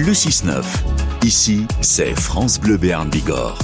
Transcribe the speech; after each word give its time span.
Le 0.00 0.12
6-9. 0.12 0.64
Ici, 1.24 1.66
c'est 1.82 2.18
France 2.18 2.58
Bleu 2.58 2.78
Béarn 2.78 3.10
Bigorre. 3.10 3.58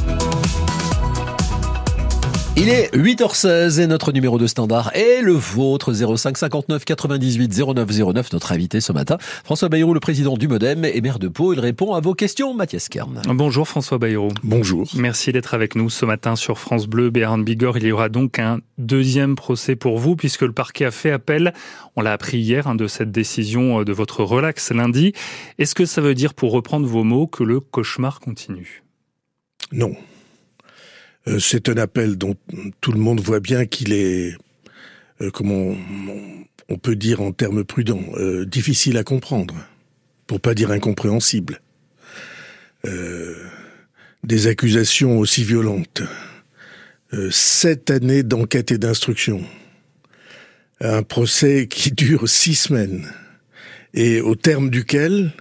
Il 2.58 2.70
est 2.70 2.90
8h16 2.96 3.82
et 3.82 3.86
notre 3.86 4.12
numéro 4.12 4.38
de 4.38 4.46
standard 4.46 4.90
est 4.94 5.20
le 5.20 5.32
vôtre 5.32 5.92
05 5.92 6.38
59 6.38 6.86
98 6.86 7.52
09 7.74 8.14
09. 8.14 8.32
Notre 8.32 8.52
invité 8.52 8.80
ce 8.80 8.92
matin, 8.92 9.18
François 9.44 9.68
Bayrou, 9.68 9.92
le 9.92 10.00
président 10.00 10.38
du 10.38 10.48
Modem 10.48 10.86
et 10.86 11.02
maire 11.02 11.18
de 11.18 11.28
Pau. 11.28 11.52
Il 11.52 11.60
répond 11.60 11.92
à 11.92 12.00
vos 12.00 12.14
questions, 12.14 12.54
Mathias 12.54 12.88
Kern. 12.88 13.20
Bonjour 13.28 13.68
François 13.68 13.98
Bayrou. 13.98 14.28
Bonjour. 14.42 14.88
Merci 14.96 15.32
d'être 15.32 15.52
avec 15.52 15.74
nous 15.74 15.90
ce 15.90 16.06
matin 16.06 16.34
sur 16.34 16.58
France 16.58 16.86
Bleu, 16.86 17.10
Béarn 17.10 17.44
Bigorre. 17.44 17.76
Il 17.76 17.84
y 17.84 17.92
aura 17.92 18.08
donc 18.08 18.38
un 18.38 18.60
deuxième 18.78 19.34
procès 19.36 19.76
pour 19.76 19.98
vous 19.98 20.16
puisque 20.16 20.40
le 20.40 20.52
parquet 20.52 20.86
a 20.86 20.90
fait 20.90 21.10
appel, 21.10 21.52
on 21.94 22.00
l'a 22.00 22.14
appris 22.14 22.38
hier, 22.38 22.68
hein, 22.68 22.74
de 22.74 22.86
cette 22.86 23.12
décision 23.12 23.82
de 23.82 23.92
votre 23.92 24.24
relax 24.24 24.72
lundi. 24.72 25.12
Est-ce 25.58 25.74
que 25.74 25.84
ça 25.84 26.00
veut 26.00 26.14
dire, 26.14 26.32
pour 26.32 26.52
reprendre 26.52 26.86
vos 26.86 27.04
mots, 27.04 27.26
que 27.26 27.44
le 27.44 27.60
cauchemar 27.60 28.18
continue? 28.18 28.82
Non. 29.72 29.94
Euh, 31.28 31.38
c'est 31.38 31.68
un 31.68 31.76
appel 31.76 32.16
dont 32.16 32.36
tout 32.80 32.92
le 32.92 33.00
monde 33.00 33.20
voit 33.20 33.40
bien 33.40 33.66
qu'il 33.66 33.92
est, 33.92 34.36
euh, 35.20 35.30
comment 35.30 35.76
on, 36.68 36.78
peut 36.78 36.96
dire 36.96 37.20
en 37.20 37.32
termes 37.32 37.64
prudents, 37.64 38.04
euh, 38.16 38.44
difficile 38.44 38.96
à 38.98 39.04
comprendre, 39.04 39.54
pour 40.26 40.40
pas 40.40 40.54
dire 40.54 40.70
incompréhensible. 40.70 41.60
des 44.22 44.46
accusations 44.46 45.18
aussi 45.18 45.42
violentes, 45.42 46.02
sept 47.30 47.90
années 47.90 48.22
d'enquête 48.22 48.70
et 48.70 48.78
d'instruction, 48.78 49.42
un 50.80 51.02
procès 51.02 51.66
qui 51.68 51.90
dure 51.90 52.28
six 52.28 52.54
semaines, 52.54 53.10
et 53.94 54.20
au 54.20 54.36
terme 54.36 54.70
duquel 54.70 55.32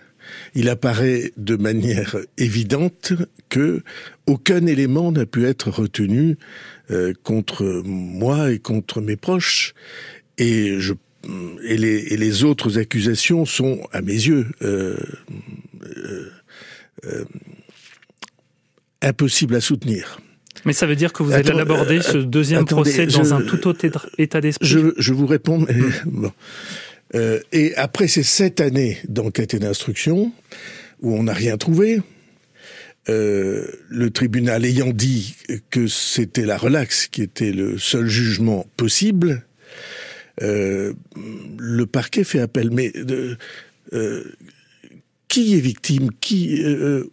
il 0.54 0.70
apparaît 0.70 1.32
de 1.38 1.56
manière 1.56 2.18
évidente 2.38 3.14
que 3.50 3.82
aucun 4.28 4.66
élément 4.66 5.12
n'a 5.12 5.26
pu 5.26 5.46
être 5.46 5.70
retenu 5.70 6.38
euh, 6.92 7.14
contre 7.24 7.82
moi 7.86 8.52
et 8.52 8.60
contre 8.60 9.02
mes 9.02 9.16
proches. 9.16 9.74
Et 10.38 10.80
je 10.80 10.94
et 11.64 11.78
les, 11.78 12.14
et 12.14 12.18
les 12.18 12.44
autres 12.44 12.78
accusations 12.78 13.46
sont, 13.46 13.80
à 13.92 14.02
mes 14.02 14.14
yeux, 14.14 14.48
euh, 14.62 14.96
euh, 17.06 17.26
impossibles 19.02 19.56
à 19.56 19.62
soutenir. 19.62 20.20
Mais 20.66 20.74
ça 20.74 20.88
veut 20.88 20.96
dire 20.96 21.14
que 21.14 21.22
vous 21.22 21.32
allez 21.32 21.50
aborder 21.52 22.02
ce 22.02 22.18
deuxième 22.18 22.66
procès 22.66 23.06
dans 23.06 23.34
un 23.34 23.42
tout 23.42 23.68
autre 23.68 23.86
état 24.18 24.42
d'esprit 24.42 24.68
je, 24.68 24.94
je, 24.98 25.14
vous 25.14 25.28
réponds, 25.28 25.60
mais 25.60 25.76
bon. 26.06 26.32
Euh, 27.16 27.40
et 27.52 27.76
après 27.76 28.08
ces 28.08 28.24
sept 28.24 28.62
années 28.62 28.98
d'enquête 29.08 29.54
et 29.54 29.60
d'instruction, 29.60 30.32
où 31.02 31.16
on 31.16 31.24
n'a 31.24 31.34
rien 31.34 31.58
trouvé, 31.58 32.02
euh, 33.08 33.68
le 33.90 34.10
tribunal 34.10 34.66
ayant 34.66 34.92
dit 34.92 35.36
que 35.70 35.88
c'était 35.88 36.46
la 36.46 36.58
relaxe 36.58 37.08
qui 37.08 37.22
était 37.22 37.52
le 37.52 37.78
seul 37.78 38.08
jugement 38.08 38.66
possible, 38.76 39.46
euh, 40.42 40.94
le 41.58 41.86
parquet 41.86 42.24
fait 42.24 42.40
appel. 42.40 42.72
Mais 42.72 42.92
qui 45.28 45.56
est 45.56 45.60
victime? 45.60 46.10
Qui 46.20 46.64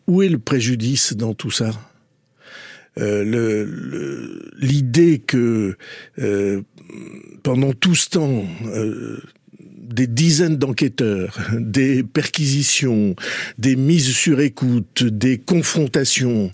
Où 0.06 0.23
est 0.23 0.28
le 0.28 0.39
préjudice 0.39 1.12
dans 1.12 1.34
tout 1.34 1.50
ça? 1.50 1.73
L'idée 2.97 5.19
que 5.19 5.77
pendant 7.42 7.73
tout 7.73 7.95
ce 7.95 8.11
temps 8.11 8.45
des 9.83 10.06
dizaines 10.06 10.56
d'enquêteurs, 10.56 11.38
des 11.58 12.02
perquisitions, 12.02 13.16
des 13.58 13.77
mises 13.77 14.12
sur 14.12 14.41
écoute, 14.41 15.02
des 15.02 15.39
confrontations, 15.39 16.52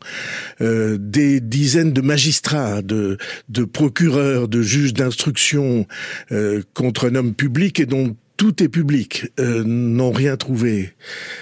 euh, 0.60 0.96
des 0.98 1.40
dizaines 1.40 1.92
de 1.92 2.00
magistrats, 2.00 2.82
de, 2.82 3.18
de 3.48 3.64
procureurs, 3.64 4.48
de 4.48 4.62
juges 4.62 4.94
d'instruction 4.94 5.86
euh, 6.32 6.62
contre 6.74 7.08
un 7.08 7.14
homme 7.14 7.34
public 7.34 7.80
et 7.80 7.86
dont 7.86 8.16
tout 8.36 8.62
est 8.62 8.68
public, 8.68 9.26
euh, 9.40 9.62
n'ont 9.64 10.12
rien 10.12 10.36
trouvé. 10.36 10.94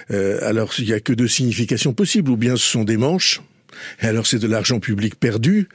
alors 0.09 0.73
il 0.79 0.87
n'y 0.87 0.93
a 0.93 1.01
que 1.01 1.13
deux 1.13 1.29
significations 1.29 1.93
possibles, 1.93 2.31
ou 2.31 2.37
bien 2.37 2.57
ce 2.57 2.65
sont 2.65 2.85
des 2.85 2.97
manches, 2.97 3.43
et 4.01 4.07
alors 4.07 4.27
c'est 4.27 4.39
de 4.39 4.47
l'argent 4.47 4.81
public 4.81 5.17
perdu, 5.17 5.69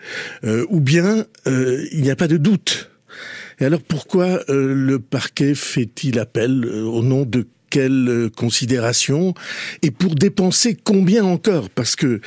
ou 0.43 0.79
bien 0.79 1.25
il 1.45 2.01
n'y 2.01 2.09
a 2.09 2.15
pas 2.15 2.27
de 2.27 2.37
doute. 2.37 2.91
Et 3.61 3.65
alors 3.65 3.83
pourquoi 3.83 4.41
euh, 4.49 4.73
le 4.73 4.99
parquet 4.99 5.53
fait-il 5.53 6.17
appel 6.17 6.65
euh, 6.65 6.81
au 6.83 7.03
nom 7.03 7.25
de 7.25 7.47
quelle 7.69 8.09
euh, 8.09 8.29
considération 8.29 9.35
et 9.83 9.91
pour 9.91 10.15
dépenser 10.15 10.75
combien 10.83 11.23
encore? 11.23 11.69
Parce 11.69 11.95
que 11.95 12.19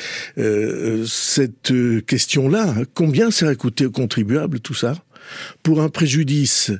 cette 1.06 1.72
question-là, 2.06 2.74
combien 2.94 3.32
ça 3.32 3.48
a 3.48 3.54
coûté 3.56 3.84
aux 3.86 3.90
contribuables 3.90 4.60
tout 4.60 4.74
ça? 4.74 4.94
Pour 5.62 5.80
un 5.80 5.88
préjudice 5.88 6.70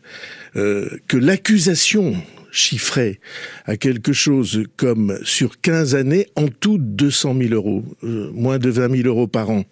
que 0.55 1.17
l'accusation 1.17 2.15
chiffrait 2.53 3.21
à 3.65 3.77
quelque 3.79 4.13
chose 4.13 4.65
comme 4.77 5.19
sur 5.25 5.61
15 5.63 5.95
années, 5.95 6.29
en 6.37 6.49
tout 6.49 6.77
200 6.79 7.37
000 7.39 7.55
euros, 7.55 7.85
moins 8.03 8.59
de 8.59 8.69
20 8.69 8.97
000 8.97 9.09
euros 9.09 9.27
par 9.27 9.49
an. 9.49 9.65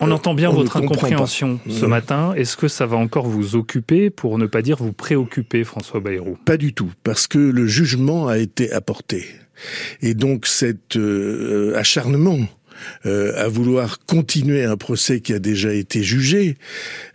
On 0.00 0.10
entend 0.12 0.34
bien 0.34 0.50
votre 0.50 0.76
incompréhension 0.76 1.58
ce 1.68 1.84
matin. 1.84 2.32
Est-ce 2.34 2.56
que 2.56 2.68
ça 2.68 2.86
va 2.86 2.96
encore 2.96 3.26
vous 3.26 3.56
occuper, 3.56 4.10
pour 4.10 4.38
ne 4.38 4.46
pas 4.46 4.62
dire 4.62 4.76
vous 4.76 4.92
préoccuper, 4.92 5.64
François 5.64 6.00
Bayrou? 6.00 6.38
Pas 6.44 6.56
du 6.56 6.72
tout, 6.72 6.92
parce 7.02 7.26
que 7.26 7.38
le 7.38 7.66
jugement 7.66 8.28
a 8.28 8.38
été 8.38 8.72
apporté. 8.72 9.26
Et 10.02 10.14
donc 10.14 10.46
cet 10.46 10.96
euh, 10.96 11.76
acharnement 11.76 12.38
euh, 13.06 13.32
à 13.36 13.48
vouloir 13.48 13.98
continuer 14.06 14.64
un 14.64 14.76
procès 14.76 15.20
qui 15.20 15.32
a 15.32 15.38
déjà 15.38 15.72
été 15.72 16.02
jugé 16.02 16.56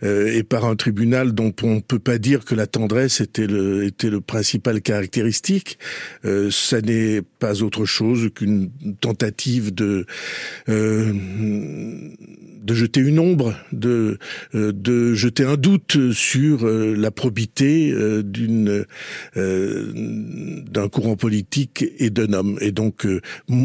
euh, 0.02 0.32
et 0.32 0.42
par 0.42 0.64
un 0.64 0.76
tribunal 0.76 1.32
dont 1.32 1.54
on 1.62 1.76
ne 1.76 1.80
peut 1.80 1.98
pas 1.98 2.18
dire 2.18 2.44
que 2.44 2.54
la 2.54 2.66
tendresse 2.66 3.20
était 3.20 3.46
le 3.46 3.84
était 3.84 4.10
le 4.10 4.20
principal 4.20 4.82
caractéristique. 4.82 5.78
Euh, 6.24 6.50
ça 6.50 6.80
n'est 6.80 7.22
pas 7.38 7.62
autre 7.62 7.84
chose 7.84 8.28
qu'une 8.34 8.70
tentative 9.00 9.74
de 9.74 10.06
euh, 10.68 11.12
de 12.64 12.74
jeter 12.74 13.00
une 13.00 13.18
ombre, 13.18 13.54
de 13.72 14.18
euh, 14.54 15.14
jeter 15.14 15.44
un 15.44 15.56
doute 15.56 16.12
sur 16.12 16.66
la 16.66 17.10
probité 17.10 17.94
d'une 18.22 18.84
d'un 19.34 20.88
courant 20.88 21.16
politique 21.16 21.84
et 21.98 22.10
d'un 22.10 22.32
homme. 22.32 22.58
Et 22.60 22.72
donc, 22.72 23.06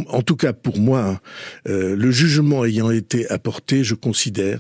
en 0.08 0.22
tout 0.22 0.36
cas 0.36 0.54
pour 0.54 0.80
moi, 0.80 1.22
euh, 1.68 1.96
le 1.96 2.12
jugement 2.12 2.66
ayant 2.66 2.92
été 2.92 3.30
apporté, 3.30 3.84
je 3.84 3.96
considère 3.96 4.60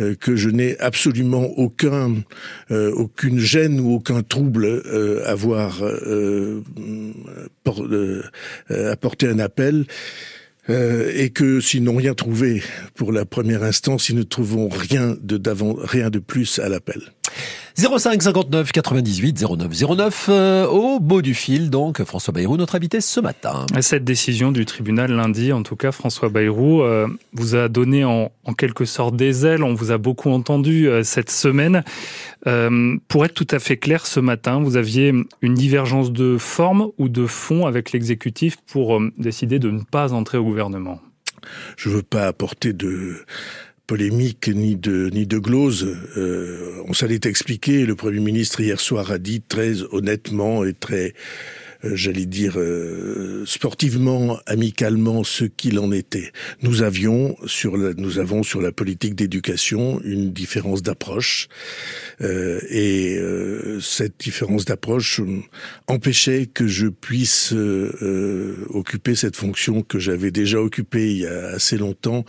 euh, 0.00 0.14
que 0.14 0.36
je 0.36 0.50
n'ai 0.50 0.78
absolument 0.78 1.44
aucun, 1.56 2.14
euh, 2.70 2.92
aucune 2.92 3.38
gêne 3.38 3.80
ou 3.80 3.94
aucun 3.94 4.22
trouble 4.22 4.82
à 5.24 5.34
voir 5.34 5.82
apporté 8.68 9.28
un 9.28 9.38
appel. 9.38 9.86
Et 10.68 11.30
que 11.30 11.60
s'ils 11.60 11.84
n'ont 11.84 11.96
rien 11.96 12.14
trouvé 12.14 12.62
pour 12.94 13.12
la 13.12 13.24
première 13.24 13.62
instance, 13.62 14.08
ils 14.08 14.16
ne 14.16 14.22
trouvons 14.22 14.68
rien 14.68 15.16
de 15.20 15.40
rien 15.84 16.10
de 16.10 16.18
plus 16.18 16.58
à 16.58 16.68
l'appel. 16.68 17.00
05 17.78 18.22
59 18.22 18.72
98 18.72 19.44
09 19.58 19.96
09 19.96 20.30
au 20.70 20.98
bout 20.98 21.20
du 21.20 21.34
fil 21.34 21.68
donc 21.68 22.02
François 22.04 22.32
Bayrou 22.32 22.56
notre 22.56 22.74
invité 22.74 23.02
ce 23.02 23.20
matin. 23.20 23.66
Cette 23.80 24.04
décision 24.04 24.50
du 24.50 24.64
tribunal 24.64 25.12
lundi 25.12 25.52
en 25.52 25.62
tout 25.62 25.76
cas 25.76 25.92
François 25.92 26.30
Bayrou 26.30 26.82
euh, 26.82 27.06
vous 27.34 27.54
a 27.54 27.68
donné 27.68 28.02
en, 28.04 28.32
en, 28.44 28.54
quelque 28.54 28.86
sorte 28.86 29.14
des 29.14 29.44
ailes, 29.44 29.62
on 29.62 29.74
vous 29.74 29.90
a 29.90 29.98
beaucoup 29.98 30.30
entendu 30.30 30.88
euh, 30.88 31.02
cette 31.02 31.30
semaine. 31.30 31.84
Euh, 32.46 32.96
pour 33.08 33.24
être 33.26 33.34
tout 33.34 33.48
à 33.50 33.58
fait 33.58 33.76
clair 33.76 34.06
ce 34.06 34.20
matin, 34.20 34.62
vous 34.62 34.76
aviez 34.76 35.12
une 35.42 35.54
divergence 35.54 36.12
de 36.12 36.38
forme 36.38 36.88
ou 36.96 37.08
de 37.10 37.26
fond 37.26 37.66
avec 37.66 37.92
l'exécutif 37.92 38.56
pour 38.66 38.96
euh, 38.96 39.12
décider 39.18 39.58
de 39.58 39.70
ne 39.70 39.82
pas 39.82 40.14
entrer 40.14 40.38
au 40.38 40.44
gouvernement. 40.44 41.00
Je 41.76 41.88
veux 41.88 42.02
pas 42.02 42.26
apporter 42.26 42.72
de 42.72 43.16
polémique 43.86 44.48
ni 44.48 44.76
de 44.76 45.10
ni 45.12 45.26
de 45.26 45.38
glose. 45.38 45.96
Euh, 46.16 46.82
on 46.86 46.92
s'allait 46.92 47.20
expliquer. 47.24 47.86
Le 47.86 47.94
Premier 47.94 48.20
ministre 48.20 48.60
hier 48.60 48.80
soir 48.80 49.10
a 49.10 49.18
dit 49.18 49.40
très 49.40 49.82
honnêtement 49.92 50.64
et 50.64 50.74
très 50.74 51.14
j'allais 51.94 52.26
dire 52.26 52.54
euh, 52.56 53.44
sportivement, 53.46 54.38
amicalement, 54.46 55.24
ce 55.24 55.44
qu'il 55.44 55.78
en 55.78 55.92
était. 55.92 56.32
Nous 56.62 56.82
avions 56.82 57.36
sur 57.46 57.76
la, 57.76 57.94
nous 57.94 58.18
avons 58.18 58.42
sur 58.42 58.60
la 58.60 58.72
politique 58.72 59.14
d'éducation 59.14 60.00
une 60.02 60.32
différence 60.32 60.82
d'approche 60.82 61.48
euh, 62.20 62.60
et 62.68 63.16
euh, 63.18 63.80
cette 63.80 64.18
différence 64.18 64.64
d'approche 64.64 65.20
empêchait 65.86 66.46
que 66.46 66.66
je 66.66 66.88
puisse 66.88 67.54
occuper 68.70 69.14
cette 69.14 69.36
fonction 69.36 69.82
que 69.82 69.98
j'avais 69.98 70.30
déjà 70.30 70.60
occupée 70.60 71.10
il 71.12 71.18
y 71.18 71.26
a 71.26 71.48
assez 71.48 71.76
longtemps 71.76 72.24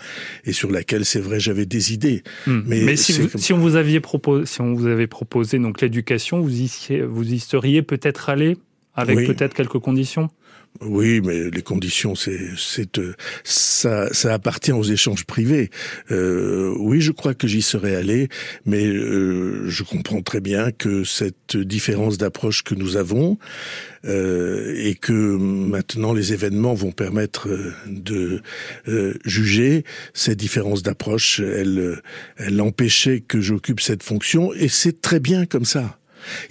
et 0.45 0.53
sur 0.53 0.71
laquelle 0.71 1.06
c'est 1.06 1.19
vrai 1.19 1.39
j'avais 1.39 1.65
des 1.65 1.94
idées. 1.94 2.24
Hmm. 2.45 2.62
Mais, 2.65 2.81
Mais 2.81 2.95
si, 2.95 3.13
vous, 3.13 3.30
si, 3.36 3.53
on 3.53 3.57
vous 3.57 3.75
aviez 3.75 4.00
proposé, 4.00 4.45
si 4.45 4.62
on 4.62 4.74
vous 4.74 4.88
avait 4.88 5.07
proposé 5.07 5.60
donc 5.60 5.81
l'éducation, 5.81 6.42
vous 6.42 6.62
y, 6.62 6.69
vous 7.07 7.33
y 7.33 7.39
seriez 7.39 7.81
peut-être 7.81 8.30
allé 8.30 8.57
avec 8.97 9.27
peut-être 9.27 9.53
quelques 9.53 9.79
conditions? 9.79 10.29
Oui, 10.81 11.21
mais 11.21 11.49
les 11.49 11.63
conditions, 11.63 12.13
c'est, 12.13 12.39
c'est, 12.55 12.99
euh, 12.99 13.15
ça, 13.44 14.13
ça 14.13 14.33
appartient 14.33 14.71
aux 14.71 14.83
échanges 14.83 15.25
privés. 15.25 15.71
Euh, 16.11 16.75
oui, 16.77 17.01
je 17.01 17.11
crois 17.11 17.33
que 17.33 17.47
j'y 17.47 17.63
serais 17.63 17.95
allé, 17.95 18.27
mais 18.65 18.85
euh, 18.85 19.67
je 19.67 19.83
comprends 19.83 20.21
très 20.21 20.39
bien 20.39 20.71
que 20.71 21.03
cette 21.03 21.57
différence 21.57 22.19
d'approche 22.19 22.63
que 22.63 22.75
nous 22.75 22.95
avons 22.95 23.39
euh, 24.05 24.75
et 24.77 24.94
que 24.94 25.13
maintenant 25.13 26.13
les 26.13 26.33
événements 26.33 26.75
vont 26.75 26.91
permettre 26.91 27.50
de 27.88 28.41
juger 29.25 29.83
cette 30.13 30.38
différence 30.38 30.83
d'approche, 30.83 31.39
elle, 31.39 32.01
elle 32.38 32.61
empêchait 32.61 33.21
que 33.21 33.41
j'occupe 33.41 33.79
cette 33.79 34.03
fonction, 34.03 34.53
et 34.53 34.67
c'est 34.67 35.01
très 35.01 35.19
bien 35.19 35.47
comme 35.47 35.65
ça. 35.65 35.97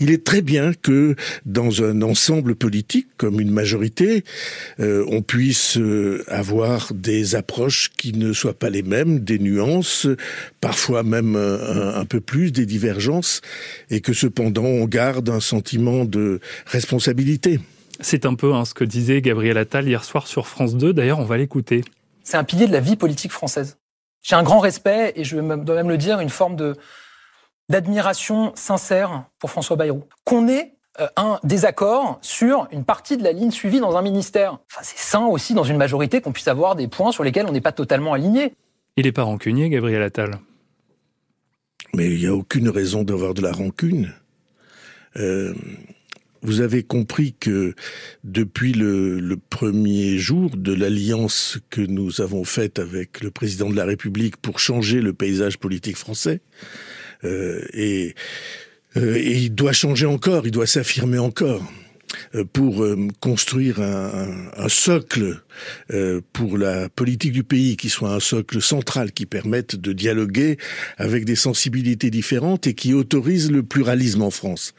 Il 0.01 0.11
est 0.11 0.25
très 0.25 0.43
bien 0.43 0.73
que 0.75 1.17
dans 1.45 1.83
un 1.83 2.03
ensemble 2.03 2.55
politique 2.55 3.09
comme 3.17 3.41
une 3.41 3.51
majorité, 3.51 4.25
euh, 4.81 5.05
on 5.09 5.23
puisse 5.23 5.79
euh, 5.79 6.25
avoir 6.29 6.93
des 6.95 7.35
approches 7.35 7.91
qui 7.97 8.13
ne 8.13 8.33
soient 8.33 8.59
pas 8.59 8.71
les 8.71 8.83
mêmes, 8.83 9.21
des 9.21 9.39
nuances, 9.39 10.07
parfois 10.61 11.03
même 11.03 11.37
un, 11.37 12.05
peu 12.05 12.21
plus, 12.21 12.53
des 12.53 12.67
divergences, 12.67 13.41
et 13.91 14.01
que 14.01 14.13
cependant 14.13 14.65
on 14.65 14.85
garde 14.87 15.29
un 15.29 15.41
sentiment 15.41 16.05
de 16.05 16.41
responsabilité. 16.67 17.61
C'est 18.01 18.27
un 18.27 18.35
peu 18.35 18.55
hein, 18.55 18.65
ce 18.65 18.75
que 18.75 18.85
disait 18.85 19.23
Gabriel 19.23 19.57
Attal 19.59 19.89
hier 19.89 20.05
soir 20.05 20.27
sur 20.27 20.47
France 20.47 20.77
2. 20.77 20.93
D'ailleurs, 20.93 21.19
on 21.19 21.25
va 21.25 21.39
l'écouter. 21.39 21.83
C'est 22.23 22.37
un 22.37 22.45
pilier 22.45 22.67
de 22.67 22.73
la 22.73 22.81
vie 22.81 22.97
politique 22.97 23.33
française. 23.33 23.79
J'ai 24.23 24.35
un 24.35 24.43
grand 24.43 24.59
respect 24.59 25.13
et 25.15 25.25
je 25.25 25.37
dois 25.37 25.77
même 25.77 25.89
le 25.89 25.97
dire, 25.97 26.21
une 26.21 26.31
forme 26.31 26.57
de, 26.57 26.75
d'admiration 27.69 28.53
sincère 28.55 29.25
pour 29.39 29.51
François 29.51 29.77
Bayrou. 29.77 30.05
Qu'on 30.25 30.49
ait 30.49 30.75
euh, 31.01 31.09
un 31.17 31.39
désaccord 31.45 32.19
sur 32.23 32.69
une 32.73 32.85
partie 32.85 33.17
de 33.17 33.23
la 33.23 33.33
ligne 33.33 33.51
suivie 33.51 33.81
dans 33.81 33.97
un 33.97 34.03
ministère. 34.03 34.59
Enfin, 34.71 34.81
c'est 34.83 34.99
sain 34.99 35.27
aussi 35.27 35.53
dans 35.53 35.65
une 35.65 35.77
majorité 35.77 36.21
qu'on 36.21 36.33
puisse 36.33 36.49
avoir 36.49 36.75
des 36.75 36.89
points 36.89 37.13
sur 37.13 37.25
lesquels 37.25 37.47
on 37.47 37.53
n'est 37.53 37.61
pas 37.61 37.73
totalement 37.73 38.13
aligné. 38.13 38.55
Il 38.97 39.05
n'est 39.05 39.13
pas 39.13 39.25
rancunier, 39.25 39.69
Gabriel 39.69 40.03
Attal. 40.03 40.39
Mais 41.95 42.07
il 42.07 42.19
n'y 42.19 42.27
a 42.27 42.35
aucune 42.35 42.69
raison 42.69 43.03
d'avoir 43.03 43.35
de 43.35 43.43
la 43.43 43.53
rancune. 43.53 44.15
Euh, 45.17 45.55
vous 46.43 46.61
avez 46.61 46.83
compris 46.83 47.35
que 47.39 47.75
depuis 48.25 48.73
le, 48.73 49.19
le 49.19 49.37
premier 49.37 50.17
jour 50.19 50.51
de 50.57 50.73
l'alliance 50.73 51.59
que 51.69 51.81
nous 51.81 52.21
avons 52.21 52.45
faite 52.45 52.79
avec 52.79 53.21
le 53.21 53.31
président 53.31 53.69
de 53.69 53.77
la 53.77 53.85
République 53.85 54.37
pour 54.37 54.61
changer 54.61 55.01
le 55.01 55.13
paysage 55.13 55.59
politique 55.59 55.97
français, 55.97 56.41
euh, 56.63 56.96
et, 57.25 58.15
euh, 58.97 59.17
et 59.17 59.33
il 59.33 59.55
doit 59.55 59.73
changer 59.73 60.07
encore, 60.07 60.47
il 60.47 60.53
doit 60.53 60.67
s'affirmer 60.67 61.19
encore 61.19 61.63
euh, 62.35 62.45
pour 62.45 62.87
construire 63.21 63.81
un, 63.81 64.69
socle 64.69 65.43
pour 66.33 66.59
la 66.59 66.89
politique 66.89 67.33
du 67.33 67.45
pays 67.45 67.77
qui 67.77 67.89
soit 67.89 68.13
un 68.13 68.21
socle 68.21 68.61
central 68.61 69.13
qui 69.13 69.27
permette 69.27 69.77
de 69.77 69.93
dialoguer 69.93 70.57
avec 70.97 71.25
des 71.25 71.37
sensibilités 71.37 72.11
différentes 72.11 72.67
et 72.67 72.75
qui 72.75 72.95
autorise 72.95 73.51
le 73.51 73.63
pluralisme 73.63 74.23
en 74.23 74.31
France. 74.31 74.75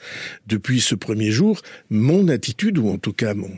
Depuis 0.47 0.81
ce 0.81 0.95
premier 0.95 1.31
jour, 1.31 1.61
mon 1.89 2.27
attitude, 2.27 2.77
ou 2.77 2.89
en 2.89 2.97
tout 2.97 3.13
cas 3.13 3.33
mon, 3.33 3.51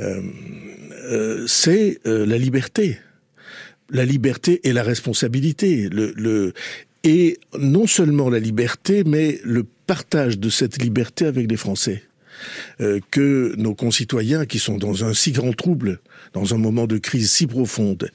euh, 0.00 1.46
c'est 1.46 2.00
la 2.04 2.38
liberté 2.38 2.98
la 3.90 4.06
liberté 4.06 4.60
et 4.64 4.72
la 4.72 4.82
responsabilité. 4.82 5.90
Et 7.04 7.38
non 7.58 7.86
seulement 7.86 8.30
la 8.30 8.38
liberté, 8.38 9.04
mais 9.04 9.40
le 9.44 9.64
partage 9.86 10.38
de 10.38 10.48
cette 10.48 10.82
liberté 10.82 11.26
avec 11.26 11.50
les 11.50 11.56
Français. 11.56 12.02
Euh, 12.80 12.98
que 13.10 13.54
nos 13.56 13.74
concitoyens 13.74 14.46
qui 14.46 14.58
sont 14.58 14.76
dans 14.76 15.04
un 15.04 15.14
si 15.14 15.30
grand 15.30 15.52
trouble, 15.52 16.00
dans 16.32 16.54
un 16.54 16.58
moment 16.58 16.86
de 16.86 16.98
crise 16.98 17.30
si 17.30 17.46
profonde, 17.46 18.10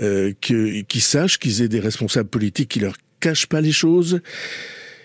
euh, 0.00 0.32
que, 0.40 0.82
qui 0.82 1.00
sachent 1.00 1.38
qu'ils 1.38 1.62
aient 1.62 1.68
des 1.68 1.80
responsables 1.80 2.28
politiques 2.28 2.68
qui 2.68 2.80
leur 2.80 2.96
cachent 3.20 3.46
pas 3.46 3.60
les 3.60 3.72
choses 3.72 4.20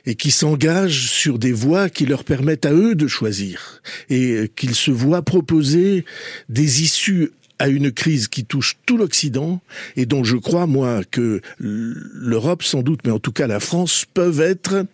et 0.05 0.15
qui 0.15 0.31
s'engagent 0.31 1.09
sur 1.09 1.39
des 1.39 1.51
voies 1.51 1.89
qui 1.89 2.05
leur 2.05 2.23
permettent 2.23 2.65
à 2.65 2.73
eux 2.73 2.95
de 2.95 3.07
choisir 3.07 3.81
et 4.09 4.51
qu'ils 4.55 4.75
se 4.75 4.91
voient 4.91 5.23
proposer 5.23 6.05
des 6.47 6.83
issues 6.83 7.31
à 7.59 7.67
une 7.67 7.91
crise 7.91 8.27
qui 8.27 8.45
touche 8.45 8.77
tout 8.85 8.97
l'Occident 8.97 9.61
et 9.95 10.06
dont 10.06 10.23
je 10.23 10.38
crois, 10.38 10.65
moi, 10.65 11.01
que 11.09 11.41
l'Europe 11.59 12.63
sans 12.63 12.81
doute, 12.81 13.01
mais 13.06 13.11
en 13.11 13.19
tout 13.19 13.31
cas 13.31 13.47
la 13.47 13.59
France, 13.59 14.06
peuvent 14.13 14.41
être 14.41 14.85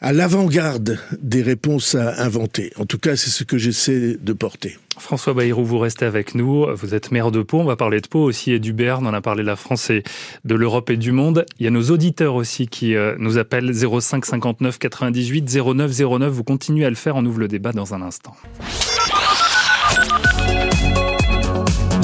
à 0.00 0.12
l'avant-garde 0.12 0.98
des 1.20 1.42
réponses 1.42 1.94
à 1.94 2.22
inventer. 2.22 2.72
En 2.76 2.84
tout 2.84 2.98
cas, 2.98 3.16
c'est 3.16 3.30
ce 3.30 3.44
que 3.44 3.58
j'essaie 3.58 4.16
de 4.20 4.32
porter. 4.32 4.78
François 4.98 5.34
Bayrou, 5.34 5.64
vous 5.64 5.78
restez 5.78 6.04
avec 6.04 6.34
nous. 6.34 6.66
Vous 6.74 6.94
êtes 6.94 7.12
maire 7.12 7.30
de 7.30 7.42
Pau. 7.42 7.60
On 7.60 7.64
va 7.64 7.76
parler 7.76 8.00
de 8.00 8.06
Pau 8.06 8.20
aussi 8.20 8.52
et 8.52 8.58
du 8.58 8.72
Berne. 8.72 9.06
On 9.06 9.14
a 9.14 9.20
parlé 9.20 9.42
de 9.42 9.46
la 9.46 9.56
France 9.56 9.90
et 9.90 10.02
de 10.44 10.54
l'Europe 10.54 10.90
et 10.90 10.96
du 10.96 11.12
monde. 11.12 11.44
Il 11.58 11.64
y 11.64 11.66
a 11.66 11.70
nos 11.70 11.90
auditeurs 11.90 12.34
aussi 12.34 12.66
qui 12.66 12.94
euh, 12.94 13.14
nous 13.18 13.38
appellent 13.38 13.72
05 13.72 14.24
59 14.24 14.78
98 14.78 15.58
09 15.74 15.90
09. 16.18 16.32
Vous 16.32 16.44
continuez 16.44 16.84
à 16.84 16.90
le 16.90 16.96
faire. 16.96 17.16
On 17.16 17.24
ouvre 17.24 17.40
le 17.40 17.48
débat 17.48 17.72
dans 17.72 17.94
un 17.94 18.02
instant. 18.02 18.36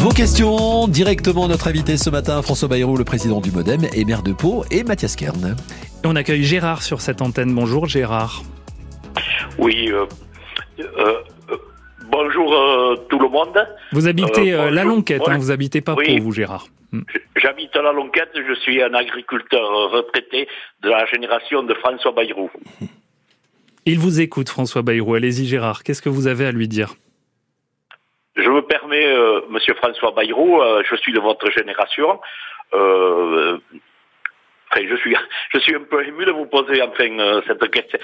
Vos 0.03 0.09
questions 0.09 0.89
directement 0.89 1.47
notre 1.47 1.69
invité 1.69 1.97
ce 1.97 2.11
matin, 2.11 2.43
François 2.43 2.67
Bayrou, 2.67 2.97
le 2.97 3.05
président 3.05 3.41
du 3.41 3.53
Modem 3.53 3.83
et 3.95 4.05
maire 4.05 4.25
de 4.25 4.33
Pau, 4.33 4.65
et 4.69 4.83
Mathias 4.83 5.15
Kern. 5.15 5.55
Et 6.03 6.07
on 6.09 6.17
accueille 6.17 6.43
Gérard 6.43 6.83
sur 6.83 7.01
cette 7.01 7.23
antenne. 7.23 7.55
Bonjour 7.55 7.87
Gérard. 7.87 8.43
Oui, 9.59 9.93
euh, 9.93 10.07
euh, 10.81 10.85
euh 11.51 11.57
bonjour 12.11 12.53
euh, 12.53 12.97
tout 13.09 13.21
le 13.21 13.29
monde. 13.29 13.57
Vous 13.93 14.09
habitez 14.09 14.51
la 14.51 14.83
Lonquette, 14.83 15.23
hein, 15.25 15.39
vous 15.39 15.53
habitez 15.53 15.83
pas 15.83 15.95
Pau, 15.95 16.03
vous 16.21 16.33
Gérard. 16.33 16.67
Hmm. 16.91 17.03
J'habite 17.37 17.77
la 17.77 17.93
Lonquette, 17.93 18.33
je 18.35 18.55
suis 18.55 18.83
un 18.83 18.95
agriculteur 18.95 19.93
retraité 19.93 20.49
de 20.83 20.89
la 20.89 21.07
génération 21.07 21.63
de 21.63 21.75
François 21.75 22.11
Bayrou. 22.11 22.51
Il 23.87 24.01
vous 24.01 24.21
écoute 24.21 24.49
François 24.49 24.83
Bayrou, 24.83 25.15
allez-y 25.15 25.47
Gérard, 25.47 25.85
qu'est-ce 25.85 26.03
que 26.03 26.09
vous 26.09 26.27
avez 26.27 26.47
à 26.47 26.51
lui 26.51 26.67
dire? 26.67 26.97
Je 28.37 28.49
me 28.49 28.63
permets, 28.63 29.07
euh, 29.07 29.41
Monsieur 29.51 29.75
François 29.75 30.13
Bayrou, 30.13 30.61
euh, 30.61 30.83
je 30.89 30.97
suis 30.97 31.13
de 31.13 31.21
votre 31.21 31.51
génération. 31.51 32.21
Euh, 32.75 33.59
enfin, 34.71 34.87
je 34.89 34.97
suis, 34.97 35.15
je 35.55 35.59
suis 35.59 35.75
un 35.75 35.83
peu 35.83 36.07
ému 36.07 36.25
de 36.25 36.33
vous 36.33 36.47
poser 36.47 36.83
enfin 36.83 37.43
cette, 37.47 37.71
question, 37.71 37.99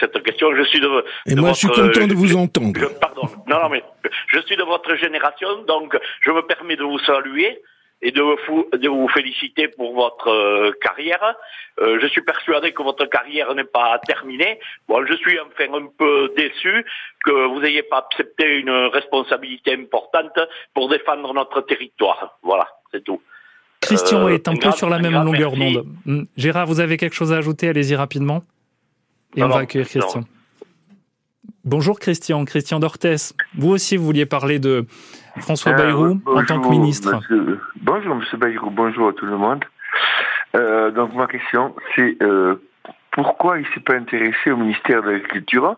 cette 0.00 0.22
question. 0.22 0.54
Je 0.56 0.62
suis 0.64 0.80
de, 0.80 1.04
et 1.26 1.34
moi, 1.34 1.50
je 1.50 1.58
suis 1.58 1.68
content 1.68 2.06
de 2.06 2.14
vous 2.14 2.36
entendre. 2.36 2.98
pardon. 3.00 3.28
Non, 3.46 3.62
non, 3.62 3.68
mais 3.68 3.82
je 4.28 4.40
suis 4.40 4.56
de 4.56 4.64
votre 4.64 4.94
génération, 4.96 5.62
donc 5.68 5.96
je 6.20 6.30
me 6.30 6.42
permets 6.42 6.76
de 6.76 6.84
vous 6.84 6.98
saluer 7.00 7.60
et 8.02 8.10
de 8.10 8.20
vous, 8.20 8.66
de 8.72 8.88
vous 8.88 9.08
féliciter 9.08 9.68
pour 9.68 9.94
votre 9.94 10.28
euh, 10.28 10.72
carrière. 10.80 11.34
Euh, 11.80 11.98
je 12.00 12.06
suis 12.06 12.22
persuadé 12.22 12.72
que 12.72 12.82
votre 12.82 13.06
carrière 13.06 13.54
n'est 13.54 13.64
pas 13.64 13.98
terminée. 14.06 14.58
Bon, 14.88 15.04
je 15.06 15.14
suis 15.14 15.38
enfin 15.40 15.72
un 15.72 15.86
peu 15.98 16.32
déçu 16.36 16.84
que 17.24 17.46
vous 17.48 17.60
n'ayez 17.60 17.82
pas 17.82 18.06
accepté 18.10 18.58
une 18.58 18.70
responsabilité 18.92 19.72
importante 19.72 20.38
pour 20.74 20.88
défendre 20.88 21.32
notre 21.32 21.62
territoire. 21.62 22.38
Voilà, 22.42 22.68
c'est 22.92 23.02
tout. 23.02 23.20
Christian 23.80 24.26
euh, 24.26 24.34
est 24.34 24.48
un 24.48 24.56
peu 24.56 24.72
sur 24.72 24.88
la 24.88 24.98
même 24.98 25.14
longueur 25.24 25.52
d'onde. 25.52 25.86
Hmm. 26.04 26.24
Gérard, 26.36 26.66
vous 26.66 26.80
avez 26.80 26.96
quelque 26.96 27.14
chose 27.14 27.32
à 27.32 27.38
ajouter? 27.38 27.68
Allez-y 27.68 27.94
rapidement. 27.94 28.42
Et 29.36 29.42
on 29.42 29.48
va 29.48 29.60
accueillir 29.60 29.88
Christian. 29.88 30.24
Bonjour 31.66 31.98
Christian, 31.98 32.44
Christian 32.44 32.78
Dortès. 32.78 33.34
Vous 33.58 33.70
aussi, 33.70 33.96
vous 33.96 34.04
vouliez 34.04 34.24
parler 34.24 34.60
de 34.60 34.84
François 35.40 35.72
euh, 35.72 35.74
Bayrou 35.74 36.20
en 36.24 36.44
tant 36.44 36.60
que 36.60 36.68
ministre. 36.68 37.18
bonjour 37.82 38.14
Monsieur 38.14 38.36
Bayrou, 38.36 38.70
bonjour 38.70 39.08
à 39.08 39.12
tout 39.12 39.26
le 39.26 39.36
monde. 39.36 39.64
Euh, 40.54 40.92
donc 40.92 41.12
ma 41.14 41.26
question, 41.26 41.74
c'est 41.96 42.22
euh, 42.22 42.54
pourquoi 43.10 43.58
il 43.58 43.62
ne 43.62 43.74
s'est 43.74 43.80
pas 43.80 43.94
intéressé 43.94 44.52
au 44.52 44.56
ministère 44.56 45.02
de 45.02 45.10
l'Agriculture? 45.10 45.74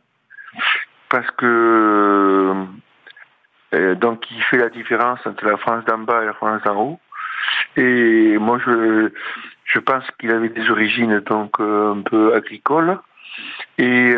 Parce 1.08 1.30
que 1.38 2.52
donc 3.72 4.30
il 4.30 4.42
fait 4.42 4.58
la 4.58 4.68
différence 4.68 5.20
entre 5.24 5.46
la 5.46 5.56
France 5.56 5.86
d'en 5.86 6.00
bas 6.00 6.22
et 6.22 6.26
la 6.26 6.34
France 6.34 6.60
d'en 6.66 6.76
haut. 6.76 7.00
Et 7.78 8.36
moi 8.36 8.60
je 8.62 9.10
je 9.64 9.78
pense 9.78 10.04
qu'il 10.20 10.32
avait 10.32 10.50
des 10.50 10.68
origines 10.68 11.20
donc 11.20 11.58
un 11.60 12.02
peu 12.04 12.34
agricoles 12.34 12.98
et 13.78 14.14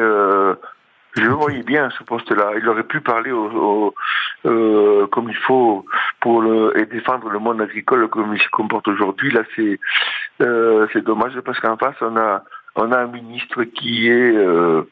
je 1.16 1.22
le 1.22 1.30
voyais 1.30 1.62
bien 1.62 1.90
ce 1.90 2.04
poste-là. 2.04 2.52
Il 2.56 2.68
aurait 2.68 2.84
pu 2.84 3.00
parler 3.00 3.32
au, 3.32 3.94
euh, 4.46 5.06
comme 5.08 5.28
il 5.28 5.36
faut 5.36 5.84
pour 6.20 6.40
le, 6.42 6.78
et 6.78 6.86
défendre 6.86 7.28
le 7.30 7.38
monde 7.38 7.60
agricole 7.60 8.08
comme 8.08 8.34
il 8.34 8.40
se 8.40 8.48
comporte 8.50 8.88
aujourd'hui. 8.88 9.30
Là, 9.30 9.42
c'est 9.56 9.80
euh, 10.40 10.86
c'est 10.92 11.04
dommage 11.04 11.38
parce 11.40 11.58
qu'en 11.60 11.76
face, 11.76 11.96
on 12.00 12.16
a 12.16 12.44
on 12.76 12.92
a 12.92 12.98
un 12.98 13.06
ministre 13.08 13.64
qui 13.64 14.08
est 14.08 14.36
euh, 14.36 14.82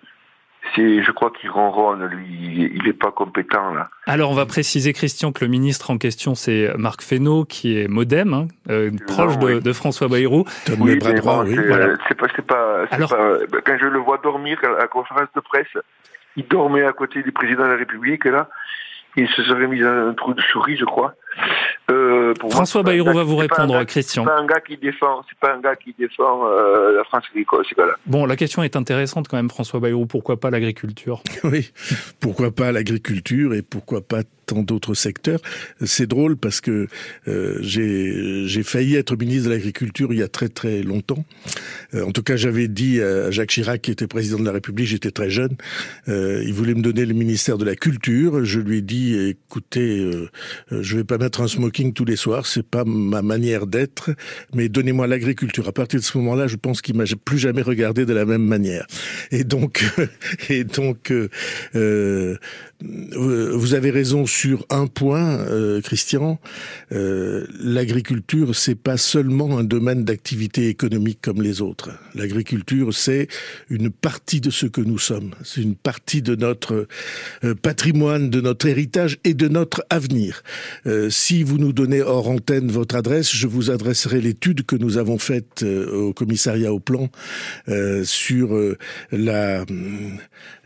c'est, 0.75 1.03
je 1.03 1.11
crois 1.13 1.31
qu'il 1.31 1.51
ronronne, 1.51 2.05
lui, 2.07 2.71
il 2.75 2.83
n'est 2.85 2.93
pas 2.93 3.11
compétent 3.11 3.75
là. 3.75 3.91
Alors 4.07 4.31
on 4.31 4.35
va 4.35 4.47
préciser 4.47 4.93
Christian 4.93 5.33
que 5.33 5.45
le 5.45 5.51
ministre 5.51 5.91
en 5.91 5.99
question 5.99 6.35
c'est 6.35 6.73
Marc 6.77 7.03
Fesneau 7.03 7.45
qui 7.45 7.79
est 7.79 7.89
MoDem, 7.89 8.35
hein, 8.35 8.49
euh, 8.71 8.91
proche 9.07 9.39
de, 9.39 9.61
de, 9.61 9.73
François 9.73 10.09
Bayrou. 10.09 10.45
Oui, 10.79 10.99
c'est, 11.03 11.23
pas, 11.23 11.45
c'est 12.09 12.15
pas, 12.17 12.27
c'est 12.39 12.47
pas, 12.47 13.39
quand 13.65 13.79
je 13.79 13.87
le 13.87 13.99
vois 13.99 14.19
dormir 14.19 14.59
à 14.65 14.81
la 14.81 14.87
conférence 14.87 15.29
de 15.35 15.41
presse, 15.41 15.69
il 16.37 16.47
dormait 16.47 16.85
à 16.85 16.93
côté 16.93 17.23
du 17.23 17.33
président 17.33 17.65
de 17.65 17.71
la 17.71 17.77
République, 17.77 18.25
là. 18.25 18.49
Il 19.17 19.29
se 19.29 19.43
serait 19.43 19.67
mis 19.67 19.83
un 19.83 20.15
trou 20.15 20.33
de 20.35 20.41
souris, 20.41 20.77
je 20.77 20.85
crois. 20.85 21.15
Euh, 21.91 22.35
François 22.51 22.83
Bayrou 22.83 23.13
va 23.13 23.23
vous 23.23 23.37
répondre, 23.37 23.83
Christian. 23.85 24.25
C'est 24.25 24.31
pas 24.31 24.41
un 24.41 24.47
gars 24.47 24.61
qui 24.61 24.77
défend, 24.77 25.23
c'est 25.29 25.39
pas 25.39 25.55
un 25.55 25.61
gars 25.61 25.77
qui 25.77 25.95
défend 25.99 26.47
euh, 26.47 26.97
la 26.97 27.05
France 27.05 27.25
agricole, 27.31 27.65
c'est 27.69 27.79
là 27.79 27.95
Bon, 28.07 28.27
la 28.27 28.37
question 28.37 28.63
est 28.63 28.77
intéressante 28.77 29.29
quand 29.29 29.37
même, 29.37 29.49
François 29.49 29.81
Bayrou. 29.81 30.07
Pourquoi 30.07 30.39
pas 30.39 30.51
l'agriculture? 30.51 31.23
Oui, 31.45 31.73
pourquoi 32.21 32.51
pas 32.51 32.73
l'agriculture 32.73 33.55
et 33.55 33.63
pourquoi 33.63 34.03
pas 34.03 34.23
tant 34.49 34.63
d'autres 34.63 34.95
secteurs. 34.95 35.41
C'est 35.85 36.07
drôle 36.07 36.37
parce 36.37 36.61
que 36.61 36.89
euh, 37.29 37.59
j'ai 37.63 38.63
failli 38.63 38.97
être 38.97 39.17
ministre 39.17 39.49
de 39.49 39.55
l'Agriculture 39.55 40.13
il 40.13 40.19
y 40.19 40.23
a 40.23 40.29
très 40.29 40.49
très 40.49 40.83
longtemps. 40.83 41.25
Euh, 41.95 42.05
en 42.05 42.13
tout 42.13 42.23
cas, 42.23 42.37
j'avais 42.37 42.67
dit 42.67 43.01
à 43.01 43.31
Jacques 43.31 43.51
Chirac, 43.51 43.83
qui 43.83 43.91
était 43.91 44.07
président 44.07 44.39
de 44.39 44.45
la 44.45 44.53
République, 44.53 44.87
j'étais 44.87 45.11
très 45.11 45.31
jeune, 45.31 45.57
euh, 46.09 46.43
il 46.47 46.53
voulait 46.53 46.75
me 46.75 46.83
donner 46.83 47.05
le 47.05 47.15
ministère 47.15 47.59
de 47.59 47.65
la 47.65 47.77
Culture. 47.77 48.45
Je 48.45 48.61
lui 48.61 48.79
ai 48.79 48.83
dit, 48.83 49.15
écoutez, 49.17 50.01
euh, 50.01 50.29
je 50.71 50.97
vais 50.97 51.05
pas 51.05 51.19
mettre 51.19 51.43
un 51.43 51.49
smoking 51.49 51.93
tous 51.93 52.05
les 52.05 52.17
soirs, 52.17 52.47
c'est 52.47 52.67
pas 52.67 52.85
ma 52.85 53.23
manière 53.23 53.67
d'être, 53.67 54.11
mais 54.55 54.69
donnez-moi 54.69 55.07
l'agriculture. 55.07 55.69
À 55.69 55.73
partir 55.73 56.01
de 56.01 56.05
ce 56.05 56.17
moment-là, 56.19 56.47
je 56.47 56.57
pense 56.57 56.81
qu'il 56.81 56.97
m'a 56.97 57.05
plus 57.25 57.39
jamais 57.39 57.63
regardé 57.63 58.07
de 58.07 58.13
la 58.13 58.25
même 58.25 58.45
manière. 58.45 58.87
Et 59.31 59.45
donc, 59.45 59.85
et 60.49 60.65
donc, 60.65 61.13
euh, 61.75 62.37
vous 62.81 63.75
avez 63.75 63.91
raison 63.91 64.25
sur 64.27 64.65
un 64.71 64.87
point, 64.87 65.41
euh, 65.41 65.81
Christian. 65.81 66.39
Euh, 66.93 67.45
L'agriculture, 67.61 68.55
c'est 68.55 68.77
pas 68.77 68.97
seulement 68.97 69.59
un 69.59 69.65
domaine 69.65 70.05
d'activité 70.05 70.69
économique 70.69 71.19
comme 71.21 71.43
les 71.43 71.61
autres. 71.61 71.91
L'agriculture, 72.15 72.95
c'est 72.95 73.27
une 73.69 73.91
partie 73.91 74.41
de 74.41 74.51
ce 74.51 74.67
que 74.67 74.81
nous 74.81 74.99
sommes. 74.99 75.35
C'est 75.43 75.63
une 75.63 75.75
partie 75.75 76.23
de 76.23 76.37
notre 76.37 76.87
euh, 77.45 77.55
patrimoine, 77.55 78.31
de 78.31 78.41
notre 78.41 78.67
héritage 78.67 79.19
et 79.25 79.35
de 79.35 79.49
notre 79.49 79.85
avenir. 79.91 80.43
Euh, 80.87 81.11
si 81.11 81.43
vous 81.43 81.59
nous 81.59 81.73
donnez 81.73 82.03
hors 82.03 82.29
antenne 82.29 82.71
votre 82.71 82.95
adresse, 82.95 83.35
je 83.35 83.49
vous 83.49 83.71
adresserai 83.71 84.21
l'étude 84.21 84.65
que 84.65 84.77
nous 84.77 84.99
avons 84.99 85.19
faite 85.19 85.65
euh, 85.65 85.91
au 85.91 86.13
commissariat 86.13 86.73
au 86.73 86.81
plan 86.81 87.09
sur 88.05 88.59
la 89.11 89.65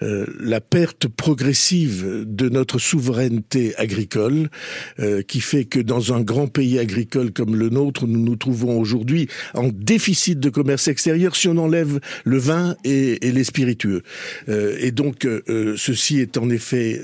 la 0.00 0.60
perte 0.60 1.06
progressive 1.08 2.01
de 2.02 2.48
notre 2.48 2.78
souveraineté 2.78 3.74
agricole, 3.76 4.48
euh, 4.98 5.22
qui 5.22 5.40
fait 5.40 5.64
que 5.64 5.80
dans 5.80 6.12
un 6.12 6.20
grand 6.20 6.46
pays 6.46 6.78
agricole 6.78 7.32
comme 7.32 7.56
le 7.56 7.68
nôtre, 7.68 8.06
nous 8.06 8.20
nous 8.20 8.36
trouvons 8.36 8.78
aujourd'hui 8.78 9.28
en 9.54 9.68
déficit 9.72 10.38
de 10.40 10.50
commerce 10.50 10.88
extérieur 10.88 11.36
si 11.36 11.48
on 11.48 11.56
enlève 11.58 12.00
le 12.24 12.38
vin 12.38 12.76
et, 12.84 13.18
les 13.22 13.44
spiritueux. 13.44 14.02
Euh, 14.48 14.76
et 14.80 14.90
donc, 14.90 15.24
euh, 15.24 15.74
ceci 15.76 16.20
est 16.20 16.36
en 16.36 16.50
effet 16.50 17.00